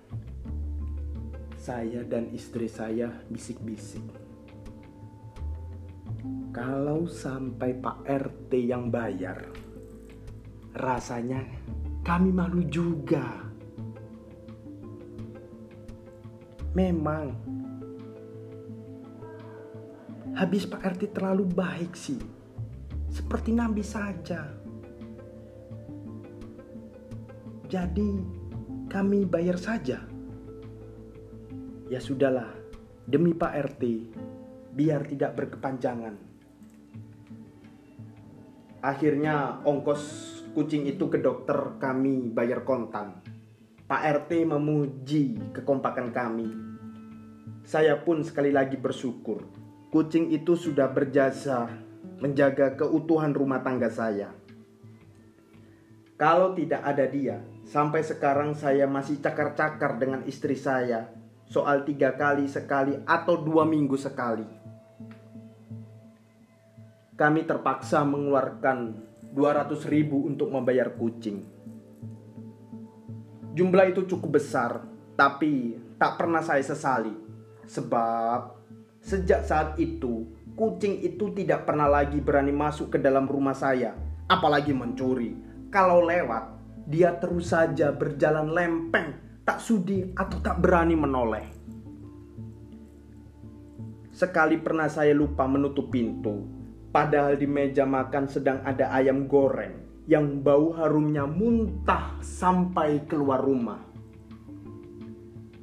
Saya 1.55 2.03
dan 2.03 2.35
istri 2.35 2.67
saya 2.67 3.15
bisik-bisik. 3.31 4.03
Kalau 6.51 7.07
sampai 7.07 7.79
Pak 7.79 8.11
RT 8.11 8.59
yang 8.59 8.91
bayar, 8.91 9.39
rasanya 10.75 11.47
kami 12.03 12.35
malu 12.35 12.67
juga. 12.67 13.42
Memang, 16.73 17.37
habis 20.33 20.65
Pak 20.65 20.81
RT 20.97 21.13
terlalu 21.13 21.45
baik 21.45 21.93
sih, 21.93 22.17
seperti 23.13 23.53
Nabi 23.53 23.85
saja. 23.85 24.49
Jadi, 27.69 28.11
kami 28.89 29.29
bayar 29.29 29.61
saja. 29.61 30.01
Ya 31.93 32.01
sudahlah, 32.01 32.49
demi 33.05 33.37
Pak 33.37 33.53
RT, 33.77 33.83
biar 34.73 35.05
tidak 35.13 35.37
berkepanjangan. 35.37 36.17
Akhirnya 38.81 39.61
ongkos 39.69 40.01
kucing 40.57 40.89
itu 40.89 41.09
ke 41.13 41.21
dokter 41.21 41.77
kami 41.77 42.33
bayar 42.33 42.65
kontan. 42.65 43.32
Pak 43.91 44.03
RT 44.25 44.47
memuji 44.47 45.37
kekompakan 45.51 46.15
kami. 46.15 46.49
Saya 47.67 47.99
pun 47.99 48.23
sekali 48.23 48.55
lagi 48.55 48.79
bersyukur. 48.79 49.43
Kucing 49.91 50.31
itu 50.31 50.55
sudah 50.55 50.89
berjasa 50.89 51.69
menjaga 52.23 52.79
keutuhan 52.79 53.35
rumah 53.35 53.61
tangga 53.61 53.91
saya. 53.91 54.31
Kalau 56.15 56.55
tidak 56.55 56.87
ada 56.87 57.05
dia, 57.11 57.43
sampai 57.67 58.07
sekarang 58.07 58.55
saya 58.55 58.87
masih 58.87 59.19
cakar-cakar 59.19 59.99
dengan 59.99 60.23
istri 60.23 60.55
saya 60.55 61.11
soal 61.51 61.83
tiga 61.83 62.15
kali 62.15 62.47
sekali 62.47 62.95
atau 63.03 63.35
dua 63.37 63.67
minggu 63.67 63.99
sekali. 63.99 64.47
Kami 67.19 67.41
terpaksa 67.45 68.07
mengeluarkan 68.07 68.79
200 69.37 69.89
ribu 69.89 70.25
untuk 70.25 70.49
membayar 70.49 70.93
kucing. 70.97 71.62
Jumlah 73.53 73.93
itu 73.93 74.09
cukup 74.09 74.41
besar, 74.41 74.81
tapi 75.13 75.77
tak 76.01 76.17
pernah 76.17 76.41
saya 76.41 76.65
sesali. 76.65 77.13
Sebab 77.69 78.57
sejak 79.05 79.45
saat 79.45 79.77
itu, 79.77 80.25
kucing 80.57 81.05
itu 81.05 81.29
tidak 81.37 81.69
pernah 81.69 81.85
lagi 81.85 82.17
berani 82.25 82.49
masuk 82.49 82.97
ke 82.97 82.99
dalam 82.99 83.29
rumah 83.29 83.53
saya, 83.53 83.93
apalagi 84.25 84.73
mencuri. 84.73 85.37
Kalau 85.69 86.01
lewat, 86.01 86.49
dia 86.89 87.13
terus 87.21 87.53
saja 87.53 87.93
berjalan 87.93 88.57
lempeng, 88.57 89.21
tak 89.45 89.61
sudi 89.61 90.01
atau 90.17 90.41
tak 90.41 90.57
berani 90.65 90.97
menoleh. 90.97 91.47
Sekali 94.17 94.57
pernah 94.65 94.89
saya 94.89 95.13
lupa 95.13 95.45
menutup 95.45 95.93
pintu, 95.93 96.49
padahal 96.89 97.37
di 97.37 97.45
meja 97.45 97.85
makan 97.85 98.33
sedang 98.33 98.65
ada 98.65 98.97
ayam 98.97 99.29
goreng 99.29 99.92
yang 100.11 100.43
bau 100.43 100.75
harumnya 100.75 101.31
muntah 101.31 102.19
sampai 102.19 103.07
keluar 103.07 103.39
rumah. 103.39 103.79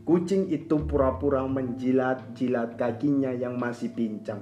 Kucing 0.08 0.50
itu 0.50 0.80
pura-pura 0.90 1.46
menjilat-jilat 1.46 2.80
kakinya 2.80 3.36
yang 3.36 3.60
masih 3.60 3.92
pincang. 3.94 4.42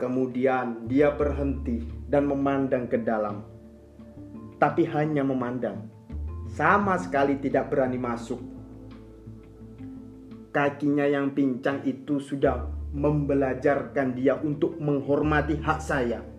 Kemudian 0.00 0.88
dia 0.88 1.12
berhenti 1.12 1.86
dan 2.08 2.26
memandang 2.26 2.90
ke 2.90 2.98
dalam, 2.98 3.44
tapi 4.58 4.86
hanya 4.90 5.22
memandang, 5.22 5.86
sama 6.50 6.98
sekali 6.98 7.38
tidak 7.38 7.70
berani 7.70 7.98
masuk. 7.98 8.40
Kakinya 10.50 11.06
yang 11.06 11.36
pincang 11.36 11.84
itu 11.86 12.18
sudah 12.18 12.66
membelajarkan 12.96 14.16
dia 14.16 14.34
untuk 14.40 14.80
menghormati 14.80 15.60
hak 15.60 15.78
saya 15.78 16.37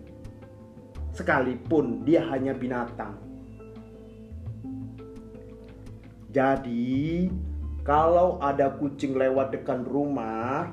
sekalipun 1.14 2.06
dia 2.06 2.26
hanya 2.30 2.54
binatang. 2.54 3.18
Jadi, 6.30 7.26
kalau 7.82 8.38
ada 8.38 8.70
kucing 8.78 9.18
lewat 9.18 9.50
dekat 9.50 9.82
rumah, 9.82 10.70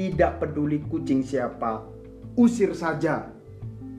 tidak 0.00 0.40
peduli 0.40 0.80
kucing 0.88 1.20
siapa, 1.20 1.84
usir 2.32 2.72
saja. 2.72 3.28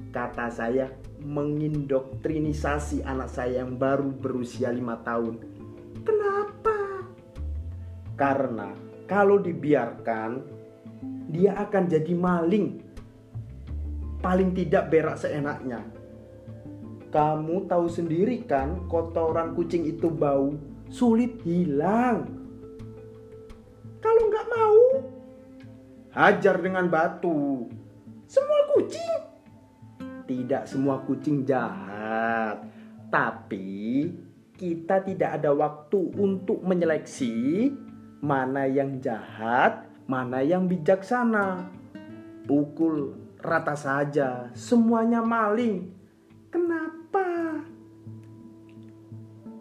Kata 0.10 0.50
saya 0.50 0.90
mengindoktrinisasi 1.22 3.06
anak 3.06 3.30
saya 3.30 3.62
yang 3.66 3.78
baru 3.78 4.10
berusia 4.14 4.74
lima 4.74 4.98
tahun. 5.06 5.42
Kenapa? 6.02 7.06
Karena 8.18 8.74
kalau 9.06 9.38
dibiarkan, 9.38 10.42
dia 11.30 11.58
akan 11.58 11.84
jadi 11.90 12.14
maling 12.14 12.85
paling 14.26 14.58
tidak 14.58 14.90
berak 14.90 15.22
seenaknya. 15.22 15.86
Kamu 17.14 17.70
tahu 17.70 17.86
sendiri 17.86 18.42
kan 18.50 18.90
kotoran 18.90 19.54
kucing 19.54 19.86
itu 19.86 20.10
bau, 20.10 20.58
sulit 20.90 21.38
hilang. 21.46 22.26
Kalau 24.02 24.24
nggak 24.26 24.48
mau, 24.50 24.82
hajar 26.18 26.58
dengan 26.58 26.90
batu. 26.90 27.70
Semua 28.26 28.74
kucing. 28.74 29.22
Tidak 30.26 30.66
semua 30.66 31.06
kucing 31.06 31.46
jahat, 31.46 32.66
tapi 33.14 34.10
kita 34.58 35.06
tidak 35.06 35.38
ada 35.38 35.54
waktu 35.54 36.02
untuk 36.18 36.66
menyeleksi 36.66 37.70
mana 38.26 38.66
yang 38.66 38.98
jahat, 39.06 39.86
mana 40.10 40.42
yang 40.42 40.66
bijaksana. 40.66 41.70
Pukul 42.50 43.25
rata 43.46 43.78
saja, 43.78 44.50
semuanya 44.58 45.22
maling. 45.22 45.94
Kenapa? 46.50 47.62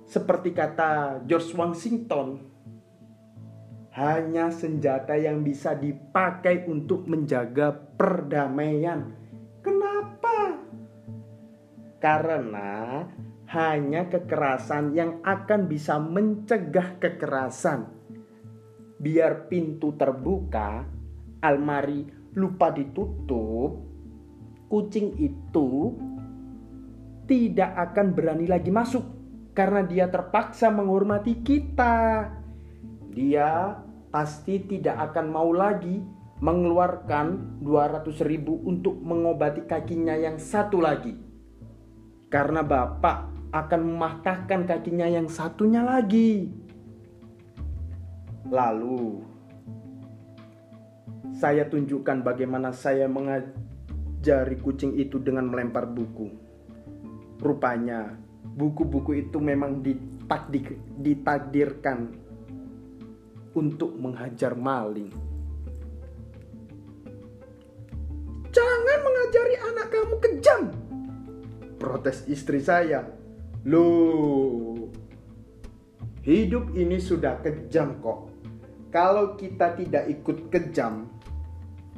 Seperti 0.08 0.56
kata 0.56 1.20
George 1.28 1.52
Washington, 1.52 2.40
hanya 3.94 4.50
senjata 4.50 5.14
yang 5.14 5.46
bisa 5.46 5.76
dipakai 5.76 6.66
untuk 6.66 7.06
menjaga 7.06 7.70
perdamaian. 7.70 9.14
Kenapa? 9.62 10.58
Karena 12.02 13.04
hanya 13.54 14.10
kekerasan 14.10 14.98
yang 14.98 15.22
akan 15.22 15.70
bisa 15.70 16.02
mencegah 16.02 16.98
kekerasan. 16.98 17.86
Biar 18.98 19.46
pintu 19.46 19.94
terbuka, 19.94 20.82
almari 21.38 22.23
lupa 22.34 22.74
ditutup, 22.74 23.78
kucing 24.66 25.14
itu 25.18 25.94
tidak 27.24 27.72
akan 27.90 28.12
berani 28.12 28.46
lagi 28.50 28.68
masuk 28.68 29.04
karena 29.54 29.86
dia 29.86 30.10
terpaksa 30.10 30.68
menghormati 30.68 31.40
kita. 31.40 32.28
Dia 33.14 33.78
pasti 34.10 34.58
tidak 34.66 35.10
akan 35.10 35.26
mau 35.30 35.54
lagi 35.54 36.02
mengeluarkan 36.42 37.58
200 37.62 38.10
ribu 38.26 38.58
untuk 38.66 38.98
mengobati 38.98 39.64
kakinya 39.64 40.18
yang 40.18 40.36
satu 40.36 40.82
lagi. 40.82 41.14
Karena 42.28 42.66
bapak 42.66 43.30
akan 43.54 43.80
mematahkan 43.94 44.66
kakinya 44.66 45.06
yang 45.06 45.30
satunya 45.30 45.86
lagi. 45.86 46.50
Lalu 48.50 49.33
saya 51.34 51.66
tunjukkan 51.66 52.22
bagaimana 52.22 52.70
saya 52.70 53.10
mengajari 53.10 54.56
kucing 54.62 54.94
itu 54.94 55.18
dengan 55.18 55.50
melempar 55.50 55.90
buku. 55.90 56.30
Rupanya, 57.42 58.14
buku-buku 58.54 59.18
itu 59.18 59.42
memang 59.42 59.82
ditakdir, 59.82 60.78
ditakdirkan 61.02 62.14
untuk 63.58 63.98
menghajar 63.98 64.54
maling. 64.54 65.10
Jangan 68.54 68.98
mengajari 69.02 69.56
anak 69.58 69.86
kamu 69.90 70.16
kejam. 70.22 70.60
Protes 71.82 72.22
istri 72.30 72.62
saya. 72.62 73.02
Loh, 73.66 74.94
hidup 76.22 76.70
ini 76.78 77.02
sudah 77.02 77.42
kejam 77.42 77.98
kok. 77.98 78.30
Kalau 78.94 79.34
kita 79.34 79.74
tidak 79.74 80.06
ikut 80.06 80.54
kejam, 80.54 81.10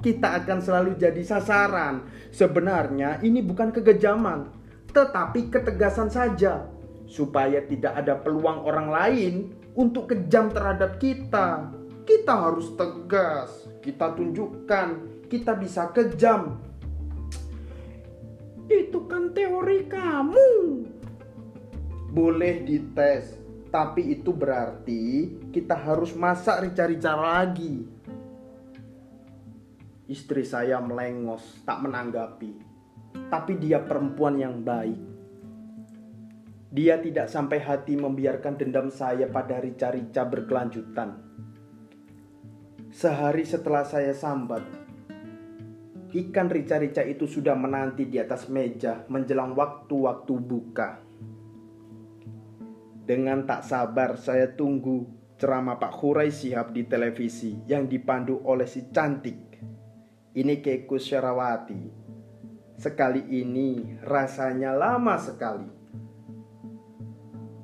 kita 0.00 0.42
akan 0.42 0.58
selalu 0.60 0.98
jadi 1.00 1.22
sasaran. 1.24 2.08
Sebenarnya 2.32 3.20
ini 3.24 3.40
bukan 3.40 3.72
kegejaman, 3.72 4.52
tetapi 4.92 5.48
ketegasan 5.48 6.12
saja, 6.12 6.68
supaya 7.08 7.62
tidak 7.64 8.04
ada 8.04 8.18
peluang 8.18 8.66
orang 8.66 8.88
lain 8.92 9.34
untuk 9.76 10.12
kejam 10.12 10.52
terhadap 10.52 11.00
kita. 11.00 11.72
Kita 12.06 12.32
harus 12.38 12.70
tegas, 12.78 13.66
kita 13.82 14.14
tunjukkan 14.14 15.16
kita 15.26 15.58
bisa 15.58 15.90
kejam. 15.90 16.62
Itu 18.66 19.06
kan 19.10 19.34
teori 19.34 19.86
kamu. 19.90 20.50
Boleh 22.14 22.64
dites, 22.64 23.36
tapi 23.68 24.16
itu 24.16 24.32
berarti 24.32 25.34
kita 25.52 25.76
harus 25.76 26.16
masak 26.16 26.64
rica-rica 26.64 27.12
lagi 27.12 27.95
Istri 30.06 30.46
saya 30.46 30.78
melengos, 30.78 31.66
tak 31.66 31.82
menanggapi. 31.82 32.54
Tapi 33.26 33.58
dia 33.58 33.82
perempuan 33.82 34.38
yang 34.38 34.62
baik. 34.62 35.02
Dia 36.70 37.02
tidak 37.02 37.26
sampai 37.26 37.58
hati 37.58 37.98
membiarkan 37.98 38.54
dendam 38.54 38.86
saya 38.86 39.26
pada 39.26 39.58
rica-rica 39.58 40.22
berkelanjutan. 40.22 41.18
Sehari 42.94 43.42
setelah 43.42 43.82
saya 43.82 44.14
sambat, 44.14 44.62
ikan 46.14 46.48
rica-rica 46.54 47.02
itu 47.02 47.26
sudah 47.26 47.58
menanti 47.58 48.06
di 48.06 48.22
atas 48.22 48.46
meja 48.46 49.02
menjelang 49.10 49.58
waktu-waktu 49.58 50.34
buka. 50.38 50.90
Dengan 53.02 53.42
tak 53.42 53.66
sabar 53.66 54.14
saya 54.14 54.54
tunggu 54.54 55.06
ceramah 55.34 55.82
Pak 55.82 55.92
Hurai 55.98 56.30
Sihab 56.30 56.70
di 56.70 56.86
televisi 56.86 57.54
yang 57.66 57.90
dipandu 57.90 58.42
oleh 58.46 58.66
si 58.66 58.90
cantik 58.90 59.45
ini 60.36 60.60
Keku 60.60 61.00
Syarawati. 61.00 62.04
Sekali 62.76 63.24
ini 63.40 63.96
rasanya 64.04 64.76
lama 64.76 65.16
sekali. 65.16 65.64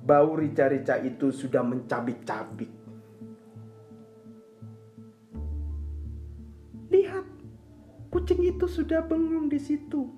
Bau 0.03 0.33
rica-rica 0.35 0.97
itu 0.97 1.29
sudah 1.29 1.61
mencabik-cabik. 1.61 2.73
Lihat, 6.89 7.27
kucing 8.09 8.41
itu 8.41 8.65
sudah 8.65 9.05
bengong 9.05 9.53
di 9.53 9.61
situ. 9.61 10.09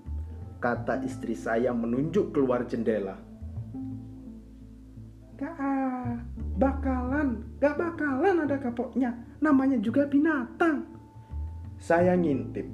Kata 0.62 1.02
istri 1.02 1.34
saya 1.34 1.74
menunjuk 1.74 2.30
keluar 2.30 2.64
jendela. 2.70 3.18
Gak 5.34 5.58
bakalan, 6.54 7.58
gak 7.58 7.74
bakalan 7.76 8.46
ada 8.46 8.56
kapoknya. 8.62 9.10
Namanya 9.42 9.76
juga 9.82 10.06
binatang. 10.06 10.93
Saya 11.84 12.16
ngintip. 12.16 12.64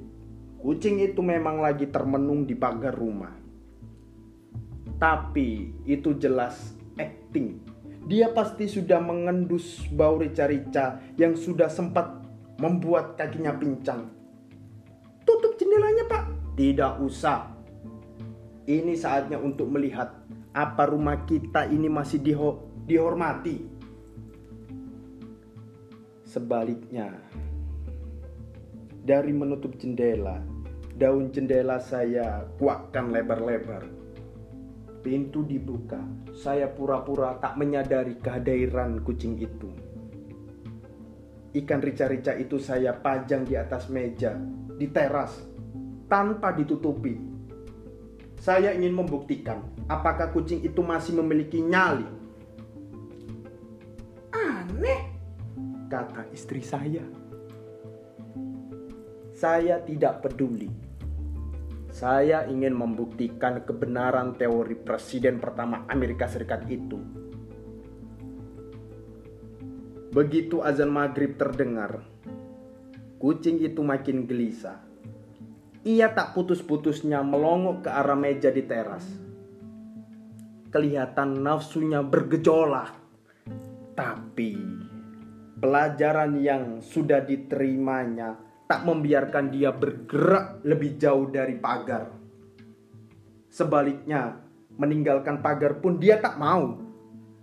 Kucing 0.63 1.03
itu 1.03 1.19
memang 1.19 1.59
lagi 1.59 1.83
termenung 1.91 2.47
di 2.47 2.55
pagar 2.55 2.95
rumah. 2.95 3.35
Tapi 4.95 5.75
itu 5.83 6.15
jelas 6.15 6.79
acting. 6.95 7.59
Dia 8.07 8.31
pasti 8.31 8.71
sudah 8.71 9.03
mengendus 9.03 9.83
bau 9.91 10.15
rica-rica 10.15 11.03
yang 11.19 11.35
sudah 11.35 11.67
sempat 11.67 12.23
membuat 12.55 13.19
kakinya 13.19 13.51
pincang. 13.51 14.07
Tutup 15.27 15.59
jendelanya 15.59 16.07
pak. 16.07 16.31
Tidak 16.55 17.03
usah. 17.03 17.51
Ini 18.63 18.95
saatnya 18.95 19.43
untuk 19.43 19.67
melihat 19.75 20.23
apa 20.55 20.87
rumah 20.87 21.27
kita 21.27 21.67
ini 21.67 21.91
masih 21.91 22.23
diho 22.23 22.63
dihormati. 22.87 23.59
Sebaliknya, 26.23 27.11
dari 29.01 29.33
menutup 29.33 29.75
jendela, 29.81 30.39
Daun 31.01 31.33
jendela 31.33 31.81
saya 31.81 32.45
kuakkan 32.61 33.09
lebar-lebar. 33.09 33.89
Pintu 35.01 35.41
dibuka. 35.41 35.97
Saya 36.37 36.69
pura-pura 36.69 37.41
tak 37.41 37.57
menyadari 37.57 38.21
kehadiran 38.21 39.01
kucing 39.01 39.33
itu. 39.41 39.73
Ikan 41.57 41.81
rica-rica 41.81 42.37
itu 42.37 42.61
saya 42.61 42.93
pajang 42.93 43.49
di 43.49 43.57
atas 43.57 43.89
meja, 43.89 44.37
di 44.77 44.85
teras, 44.93 45.41
tanpa 46.05 46.53
ditutupi. 46.53 47.17
Saya 48.37 48.69
ingin 48.69 48.93
membuktikan 48.93 49.57
apakah 49.89 50.29
kucing 50.29 50.61
itu 50.61 50.85
masih 50.85 51.17
memiliki 51.17 51.65
nyali. 51.65 52.05
Aneh, 54.37 55.01
kata 55.89 56.29
istri 56.29 56.61
saya. 56.61 57.20
Saya 59.41 59.81
tidak 59.81 60.21
peduli. 60.21 60.69
Saya 61.89 62.45
ingin 62.45 62.77
membuktikan 62.77 63.65
kebenaran 63.65 64.37
teori 64.37 64.77
presiden 64.77 65.41
pertama 65.41 65.81
Amerika 65.89 66.29
Serikat 66.29 66.69
itu. 66.69 67.01
Begitu 70.13 70.61
azan 70.61 70.93
maghrib 70.93 71.41
terdengar, 71.41 72.05
kucing 73.17 73.57
itu 73.65 73.81
makin 73.81 74.29
gelisah. 74.29 74.77
Ia 75.89 76.13
tak 76.13 76.37
putus-putusnya 76.37 77.25
melongok 77.25 77.89
ke 77.89 77.89
arah 77.89 78.13
meja 78.13 78.53
di 78.53 78.61
teras. 78.61 79.09
Kelihatan 80.69 81.41
nafsunya 81.41 82.05
bergejolak. 82.05 82.93
Tapi 83.97 84.53
pelajaran 85.57 86.37
yang 86.37 86.85
sudah 86.85 87.25
diterimanya 87.25 88.50
tak 88.71 88.87
membiarkan 88.87 89.51
dia 89.51 89.75
bergerak 89.75 90.63
lebih 90.63 90.95
jauh 90.95 91.27
dari 91.27 91.59
pagar. 91.59 92.07
Sebaliknya, 93.51 94.39
meninggalkan 94.79 95.43
pagar 95.43 95.83
pun 95.83 95.99
dia 95.99 96.23
tak 96.23 96.39
mau. 96.39 96.79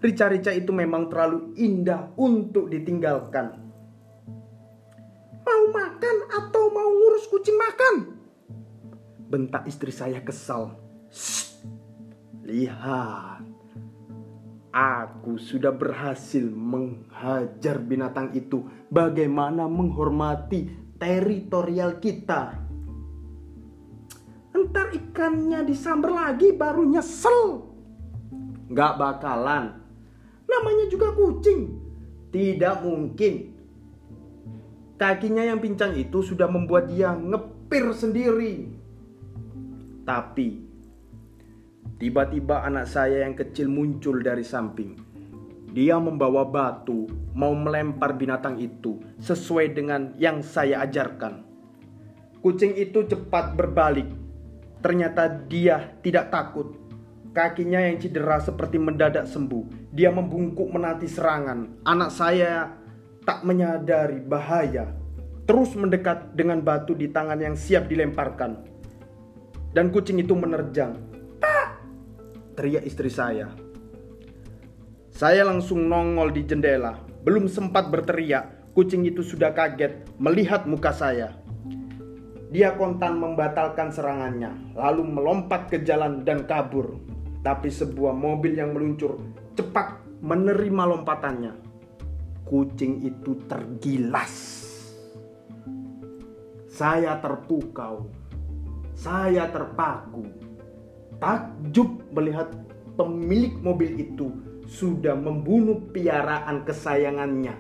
Rica-rica 0.01 0.49
itu 0.57 0.73
memang 0.73 1.13
terlalu 1.13 1.53
indah 1.61 2.17
untuk 2.17 2.73
ditinggalkan. 2.73 3.61
Mau 5.45 5.65
makan 5.69 6.17
atau 6.33 6.73
mau 6.73 6.89
ngurus 6.97 7.29
kucing 7.29 7.61
makan? 7.61 7.95
Bentak 9.29 9.69
istri 9.69 9.93
saya 9.93 10.25
kesal. 10.25 10.81
Lihat, 12.41 13.45
aku 14.73 15.37
sudah 15.37 15.77
berhasil 15.77 16.49
menghajar 16.49 17.77
binatang 17.85 18.33
itu 18.33 18.65
bagaimana 18.89 19.69
menghormati 19.69 20.88
teritorial 20.99 22.03
kita. 22.03 22.59
Entar 24.53 24.91
ikannya 24.91 25.63
disamber 25.63 26.11
lagi 26.11 26.51
baru 26.53 26.83
nyesel. 26.83 27.63
Gak 28.75 28.99
bakalan. 28.99 29.79
Namanya 30.45 30.87
juga 30.91 31.15
kucing. 31.15 31.79
Tidak 32.29 32.85
mungkin. 32.85 33.35
Kakinya 34.99 35.47
yang 35.47 35.63
pincang 35.63 35.95
itu 35.95 36.21
sudah 36.27 36.51
membuat 36.51 36.91
dia 36.91 37.15
ngepir 37.15 37.95
sendiri. 37.95 38.67
Tapi 40.03 40.49
tiba-tiba 42.03 42.67
anak 42.67 42.91
saya 42.91 43.23
yang 43.23 43.39
kecil 43.39 43.71
muncul 43.71 44.19
dari 44.19 44.43
samping. 44.43 45.08
Dia 45.79 45.95
membawa 46.03 46.43
batu, 46.43 47.07
mau 47.39 47.55
melempar 47.55 48.19
binatang 48.19 48.59
itu 48.59 48.99
sesuai 49.23 49.79
dengan 49.79 50.11
yang 50.19 50.43
saya 50.43 50.83
ajarkan. 50.83 51.47
Kucing 52.43 52.75
itu 52.75 53.07
cepat 53.07 53.55
berbalik. 53.55 54.11
Ternyata 54.83 55.31
dia 55.47 55.95
tidak 56.03 56.35
takut. 56.35 56.75
Kakinya 57.31 57.79
yang 57.79 57.95
cedera 58.03 58.43
seperti 58.43 58.75
mendadak 58.75 59.31
sembuh. 59.31 59.95
Dia 59.95 60.11
membungkuk 60.11 60.67
menanti 60.67 61.07
serangan. 61.07 61.87
Anak 61.87 62.11
saya 62.11 62.75
tak 63.23 63.47
menyadari 63.47 64.19
bahaya. 64.19 64.91
Terus 65.47 65.79
mendekat 65.79 66.35
dengan 66.35 66.59
batu 66.59 66.91
di 66.99 67.07
tangan 67.07 67.39
yang 67.39 67.55
siap 67.55 67.87
dilemparkan. 67.87 68.67
Dan 69.71 69.95
kucing 69.95 70.19
itu 70.19 70.35
menerjang. 70.35 70.99
Pak! 71.39 71.71
Teriak 72.59 72.83
istri 72.83 73.15
saya. 73.15 73.68
Saya 75.19 75.43
langsung 75.43 75.91
nongol 75.91 76.31
di 76.31 76.47
jendela. 76.47 76.95
Belum 77.27 77.51
sempat 77.51 77.91
berteriak, 77.91 78.71
kucing 78.71 79.03
itu 79.03 79.27
sudah 79.27 79.51
kaget 79.51 80.07
melihat 80.15 80.63
muka 80.63 80.95
saya. 80.95 81.35
Dia 82.55 82.79
kontan 82.79 83.19
membatalkan 83.19 83.91
serangannya, 83.91 84.55
lalu 84.79 85.03
melompat 85.03 85.75
ke 85.75 85.83
jalan 85.83 86.23
dan 86.23 86.47
kabur. 86.47 87.03
Tapi 87.43 87.67
sebuah 87.67 88.15
mobil 88.15 88.63
yang 88.63 88.71
meluncur 88.71 89.19
cepat 89.59 89.99
menerima 90.23 90.83
lompatannya. 90.87 91.51
Kucing 92.47 93.03
itu 93.03 93.43
tergilas. 93.51 94.35
Saya 96.71 97.19
terpukau. 97.19 98.07
Saya 98.95 99.51
terpaku. 99.51 100.31
Takjub 101.19 102.07
melihat 102.15 102.55
pemilik 102.95 103.59
mobil 103.67 103.99
itu 103.99 104.48
sudah 104.69 105.17
membunuh 105.17 105.89
piaraan 105.89 106.69
kesayangannya. 106.69 107.57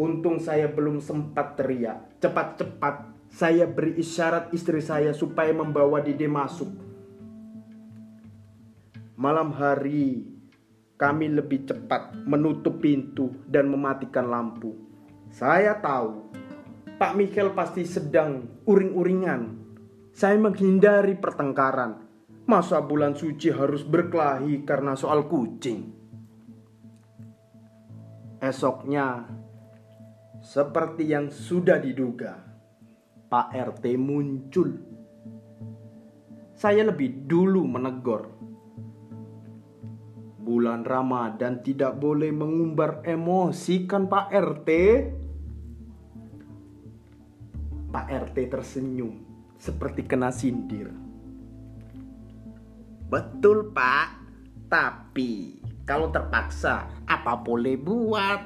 Untung 0.00 0.40
saya 0.40 0.72
belum 0.72 1.04
sempat 1.04 1.60
teriak. 1.60 2.16
Cepat-cepat 2.16 3.12
saya 3.28 3.68
beri 3.68 4.00
isyarat 4.00 4.56
istri 4.56 4.80
saya 4.80 5.12
supaya 5.12 5.52
membawa 5.52 6.00
Dede 6.00 6.24
masuk. 6.24 6.72
Malam 9.20 9.52
hari 9.52 10.24
kami 10.96 11.28
lebih 11.28 11.68
cepat 11.68 12.16
menutup 12.24 12.80
pintu 12.80 13.36
dan 13.44 13.68
mematikan 13.68 14.32
lampu. 14.32 14.72
Saya 15.28 15.76
tahu 15.76 16.32
Pak 16.96 17.12
Michael 17.12 17.52
pasti 17.52 17.84
sedang 17.84 18.64
uring-uringan. 18.64 19.60
Saya 20.16 20.40
menghindari 20.40 21.12
pertengkaran 21.20 22.05
Masa 22.46 22.78
bulan 22.78 23.18
suci 23.18 23.50
harus 23.50 23.82
berkelahi 23.82 24.62
karena 24.62 24.94
soal 24.94 25.26
kucing? 25.26 25.90
Esoknya, 28.38 29.26
seperti 30.38 31.10
yang 31.10 31.26
sudah 31.26 31.82
diduga, 31.82 32.38
Pak 33.26 33.50
RT 33.50 33.98
muncul. 33.98 34.78
Saya 36.54 36.86
lebih 36.86 37.26
dulu 37.26 37.66
menegur. 37.66 38.30
Bulan 40.38 40.86
Ramadan 40.86 41.66
tidak 41.66 41.98
boleh 41.98 42.30
mengumbar 42.30 43.02
emosi 43.02 43.90
kan 43.90 44.06
Pak 44.06 44.26
RT? 44.30 44.70
Pak 47.90 48.06
RT 48.06 48.36
tersenyum 48.46 49.18
seperti 49.58 50.06
kena 50.06 50.30
sindir. 50.30 51.05
Betul 53.06 53.70
pak 53.70 54.18
Tapi 54.66 55.62
kalau 55.86 56.10
terpaksa 56.10 56.90
apa 57.06 57.38
boleh 57.38 57.78
buat 57.78 58.40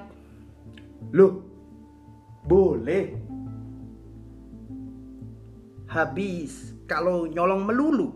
Loh 1.16 1.34
Boleh 2.44 3.16
Habis 5.88 6.76
kalau 6.84 7.24
nyolong 7.24 7.64
melulu 7.64 8.08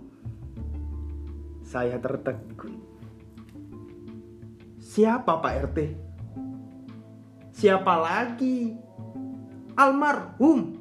Saya 1.65 1.97
tertegun 1.97 2.85
Siapa 4.95 5.43
Pak 5.43 5.55
RT? 5.75 5.79
Siapa 7.51 7.95
lagi? 7.99 8.79
Almarhum 9.75 10.79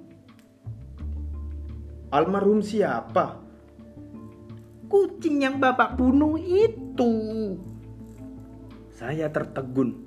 Almarhum 2.13 2.61
siapa? 2.61 3.42
Kucing 4.93 5.41
yang 5.41 5.57
bapak 5.57 5.97
bunuh 5.97 6.37
itu. 6.37 7.13
Saya 8.93 9.25
tertegun. 9.33 10.05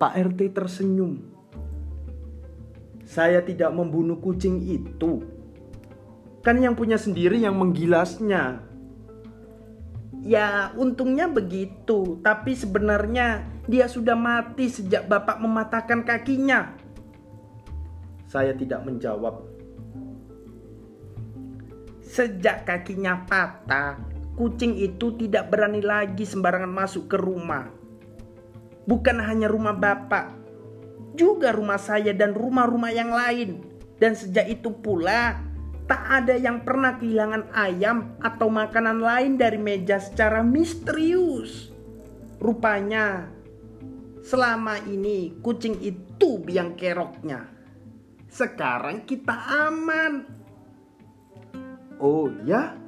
Pak 0.00 0.16
RT 0.16 0.56
tersenyum. 0.56 1.20
Saya 3.04 3.44
tidak 3.44 3.68
membunuh 3.76 4.16
kucing 4.16 4.64
itu. 4.64 5.20
Kan 6.40 6.56
yang 6.64 6.72
punya 6.72 6.96
sendiri 6.96 7.36
yang 7.36 7.60
menggilasnya. 7.60 8.64
Ya, 10.24 10.72
untungnya 10.72 11.28
begitu. 11.28 12.16
Tapi 12.24 12.56
sebenarnya 12.56 13.44
dia 13.68 13.92
sudah 13.92 14.16
mati 14.16 14.72
sejak 14.72 15.04
bapak 15.04 15.36
mematahkan 15.36 16.00
kakinya. 16.00 16.72
Saya 18.24 18.56
tidak 18.56 18.88
menjawab. 18.88 19.44
Sejak 22.00 22.64
kakinya 22.64 23.26
patah, 23.28 24.13
kucing 24.34 24.74
itu 24.78 25.14
tidak 25.18 25.50
berani 25.50 25.80
lagi 25.80 26.26
sembarangan 26.26 26.70
masuk 26.70 27.10
ke 27.10 27.16
rumah. 27.18 27.70
Bukan 28.84 29.16
hanya 29.22 29.48
rumah 29.48 29.72
bapak, 29.72 30.34
juga 31.16 31.54
rumah 31.54 31.80
saya 31.80 32.12
dan 32.12 32.34
rumah-rumah 32.34 32.92
yang 32.92 33.14
lain. 33.14 33.62
Dan 33.96 34.18
sejak 34.18 34.50
itu 34.50 34.74
pula, 34.74 35.40
tak 35.86 36.02
ada 36.04 36.34
yang 36.34 36.66
pernah 36.66 36.98
kehilangan 36.98 37.54
ayam 37.54 38.18
atau 38.20 38.50
makanan 38.50 39.00
lain 39.00 39.38
dari 39.38 39.56
meja 39.56 40.02
secara 40.02 40.42
misterius. 40.42 41.70
Rupanya 42.42 43.30
selama 44.20 44.80
ini 44.84 45.38
kucing 45.40 45.78
itu 45.80 46.42
biang 46.42 46.76
keroknya. 46.76 47.48
Sekarang 48.28 49.06
kita 49.06 49.36
aman. 49.70 50.12
Oh 52.02 52.26
ya? 52.42 52.83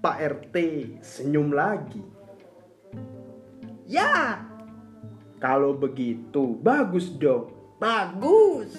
Pak 0.00 0.16
RT 0.16 0.56
senyum 1.04 1.52
lagi. 1.52 2.00
Ya, 3.84 4.40
Kalau 5.40 5.72
begitu, 5.76 6.56
bagus 6.60 7.08
dong. 7.16 7.52
bagus. 7.80 8.76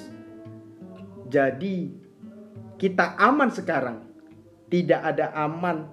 Jadi, 1.25 1.89
kita 2.77 3.17
aman 3.17 3.49
sekarang. 3.49 3.97
Tidak 4.69 5.01
ada 5.01 5.33
aman. 5.35 5.89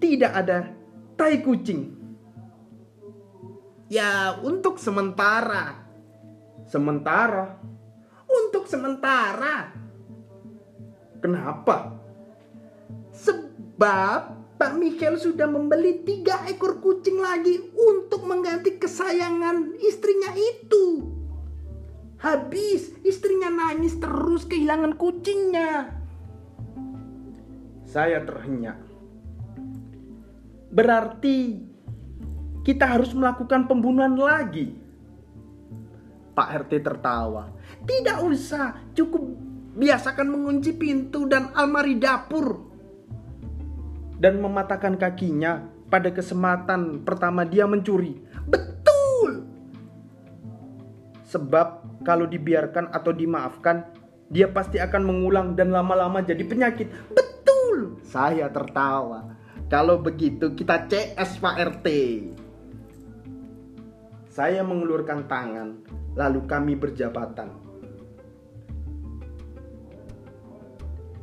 Tidak 0.00 0.32
ada 0.32 0.72
tai 1.14 1.40
kucing. 1.44 1.92
Ya, 3.88 4.34
untuk 4.42 4.76
sementara. 4.76 5.86
Sementara, 6.66 7.56
Untuk 8.26 8.66
sementara. 8.66 9.70
kenapa? 11.22 11.94
Sebab 13.14 13.45
Pak 13.76 14.72
Michael 14.80 15.20
sudah 15.20 15.44
membeli 15.44 16.00
tiga 16.00 16.48
ekor 16.48 16.80
kucing 16.80 17.20
lagi 17.20 17.60
untuk 17.76 18.24
mengganti 18.24 18.80
kesayangan 18.80 19.76
istrinya 19.84 20.32
itu. 20.32 21.12
Habis 22.16 22.96
istrinya 23.04 23.52
nangis 23.52 24.00
terus 24.00 24.48
kehilangan 24.48 24.96
kucingnya. 24.96 25.92
Saya 27.84 28.24
terhenyak. 28.24 28.80
Berarti 30.72 31.60
kita 32.64 32.96
harus 32.96 33.12
melakukan 33.12 33.68
pembunuhan 33.68 34.16
lagi. 34.16 34.72
Pak 36.32 36.48
RT 36.64 36.72
tertawa. 36.80 37.52
Tidak 37.84 38.24
usah, 38.24 38.92
cukup 38.96 39.24
biasakan 39.76 40.32
mengunci 40.32 40.72
pintu 40.72 41.28
dan 41.28 41.52
almari 41.52 42.00
dapur. 42.00 42.65
Dan 44.16 44.40
mematahkan 44.40 44.96
kakinya 44.96 45.68
pada 45.92 46.10
kesempatan 46.10 47.04
pertama 47.04 47.44
dia 47.44 47.68
mencuri. 47.68 48.16
Betul. 48.48 49.44
Sebab 51.28 52.00
kalau 52.06 52.24
dibiarkan 52.24 52.90
atau 52.94 53.12
dimaafkan, 53.12 53.92
dia 54.26 54.50
pasti 54.50 54.82
akan 54.82 55.02
mengulang 55.06 55.54
dan 55.54 55.70
lama-lama 55.70 56.22
jadi 56.22 56.42
penyakit. 56.42 56.90
Betul. 57.12 58.00
Saya 58.02 58.50
tertawa. 58.50 59.36
Kalau 59.66 59.98
begitu 59.98 60.54
kita 60.54 60.86
CS 60.86 61.42
Pak 61.42 61.56
RT. 61.58 61.86
Saya 64.30 64.60
mengulurkan 64.60 65.24
tangan, 65.24 65.80
lalu 66.12 66.44
kami 66.44 66.76
berjabatan. 66.76 67.48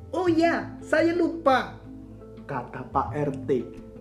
Oh 0.10 0.26
ya, 0.26 0.74
saya 0.82 1.14
lupa. 1.14 1.83
Kata 2.54 2.86
Pak 2.86 3.18
RT 3.18 3.50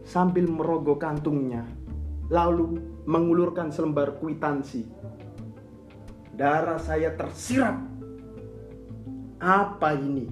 sambil 0.05 0.45
merogoh 0.45 1.01
kantungnya, 1.01 1.65
lalu 2.29 2.85
mengulurkan 3.09 3.73
selembar 3.73 4.21
kwitansi. 4.21 4.85
Darah 6.37 6.77
saya 6.77 7.17
tersirat. 7.17 7.81
Apa 9.41 9.97
ini? 9.97 10.29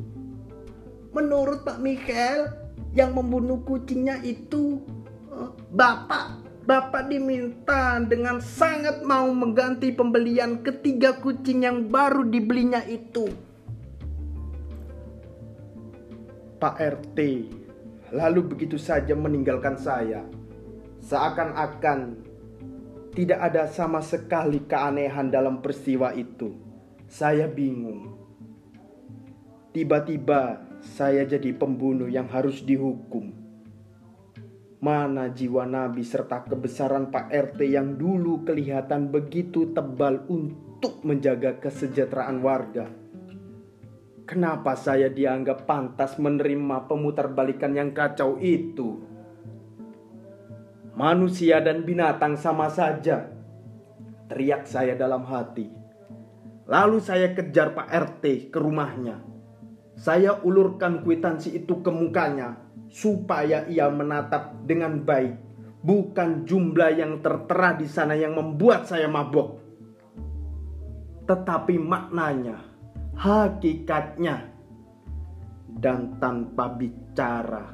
Menurut 1.17 1.65
Pak 1.65 1.81
Michael, 1.81 2.53
yang 2.93 3.17
membunuh 3.17 3.65
kucingnya 3.65 4.21
itu 4.21 4.85
eh, 5.33 5.49
Bapak. 5.73 6.45
Bapak 6.69 7.09
diminta 7.09 8.05
dengan 8.05 8.37
sangat 8.45 9.01
mau 9.01 9.33
mengganti 9.33 9.97
pembelian 9.97 10.61
ketiga 10.61 11.17
kucing 11.25 11.65
yang 11.65 11.89
baru 11.89 12.29
dibelinya 12.29 12.85
itu. 12.85 13.33
Pak 16.61 16.77
RT 16.77 17.19
lalu 18.11 18.55
begitu 18.55 18.77
saja 18.77 19.15
meninggalkan 19.15 19.79
saya. 19.79 20.27
Seakan-akan 21.01 22.31
tidak 23.11 23.41
ada 23.43 23.67
sama 23.67 23.99
sekali 24.05 24.63
keanehan 24.67 25.33
dalam 25.33 25.59
peristiwa 25.59 26.15
itu. 26.15 26.55
Saya 27.11 27.51
bingung. 27.51 28.15
Tiba-tiba 29.75 30.63
saya 30.83 31.27
jadi 31.27 31.55
pembunuh 31.55 32.07
yang 32.07 32.31
harus 32.31 32.63
dihukum. 32.63 33.35
Mana 34.81 35.29
jiwa 35.29 35.69
Nabi 35.69 36.01
serta 36.01 36.41
kebesaran 36.47 37.13
Pak 37.13 37.29
RT 37.29 37.61
yang 37.69 38.01
dulu 38.01 38.49
kelihatan 38.49 39.13
begitu 39.13 39.77
tebal 39.77 40.25
untuk 40.31 41.05
menjaga 41.05 41.61
kesejahteraan 41.61 42.41
warga? 42.41 42.89
Kenapa 44.31 44.79
saya 44.79 45.11
dianggap 45.11 45.67
pantas 45.67 46.15
menerima 46.15 46.87
pemutarbalikan 46.87 47.75
yang 47.75 47.91
kacau 47.91 48.39
itu? 48.39 49.03
Manusia 50.95 51.59
dan 51.59 51.83
binatang 51.83 52.39
sama 52.39 52.71
saja. 52.71 53.27
Teriak 54.31 54.71
saya 54.71 54.95
dalam 54.95 55.27
hati. 55.27 55.67
Lalu 56.71 57.03
saya 57.03 57.35
kejar 57.35 57.75
Pak 57.75 57.91
RT 57.91 58.55
ke 58.55 58.59
rumahnya. 58.63 59.19
Saya 59.99 60.39
ulurkan 60.47 61.03
kwitansi 61.03 61.67
itu 61.67 61.83
ke 61.83 61.91
mukanya 61.91 62.55
supaya 62.87 63.67
ia 63.67 63.91
menatap 63.91 64.63
dengan 64.63 65.03
baik. 65.03 65.35
Bukan 65.83 66.47
jumlah 66.47 66.95
yang 66.95 67.19
tertera 67.19 67.75
di 67.75 67.91
sana 67.91 68.15
yang 68.15 68.39
membuat 68.39 68.87
saya 68.87 69.11
mabok. 69.11 69.59
Tetapi 71.27 71.83
maknanya, 71.83 72.70
hakikatnya, 73.21 74.49
dan 75.77 76.17
tanpa 76.17 76.73
bicara 76.73 77.69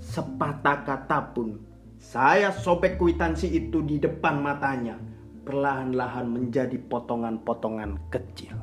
sepatah 0.00 0.80
kata 0.88 1.36
pun, 1.36 1.60
saya 2.00 2.48
sobek 2.48 2.96
kwitansi 2.96 3.52
itu 3.52 3.84
di 3.84 4.00
depan 4.00 4.40
matanya, 4.40 4.96
perlahan-lahan 5.44 6.24
menjadi 6.24 6.80
potongan-potongan 6.88 8.00
kecil. 8.08 8.56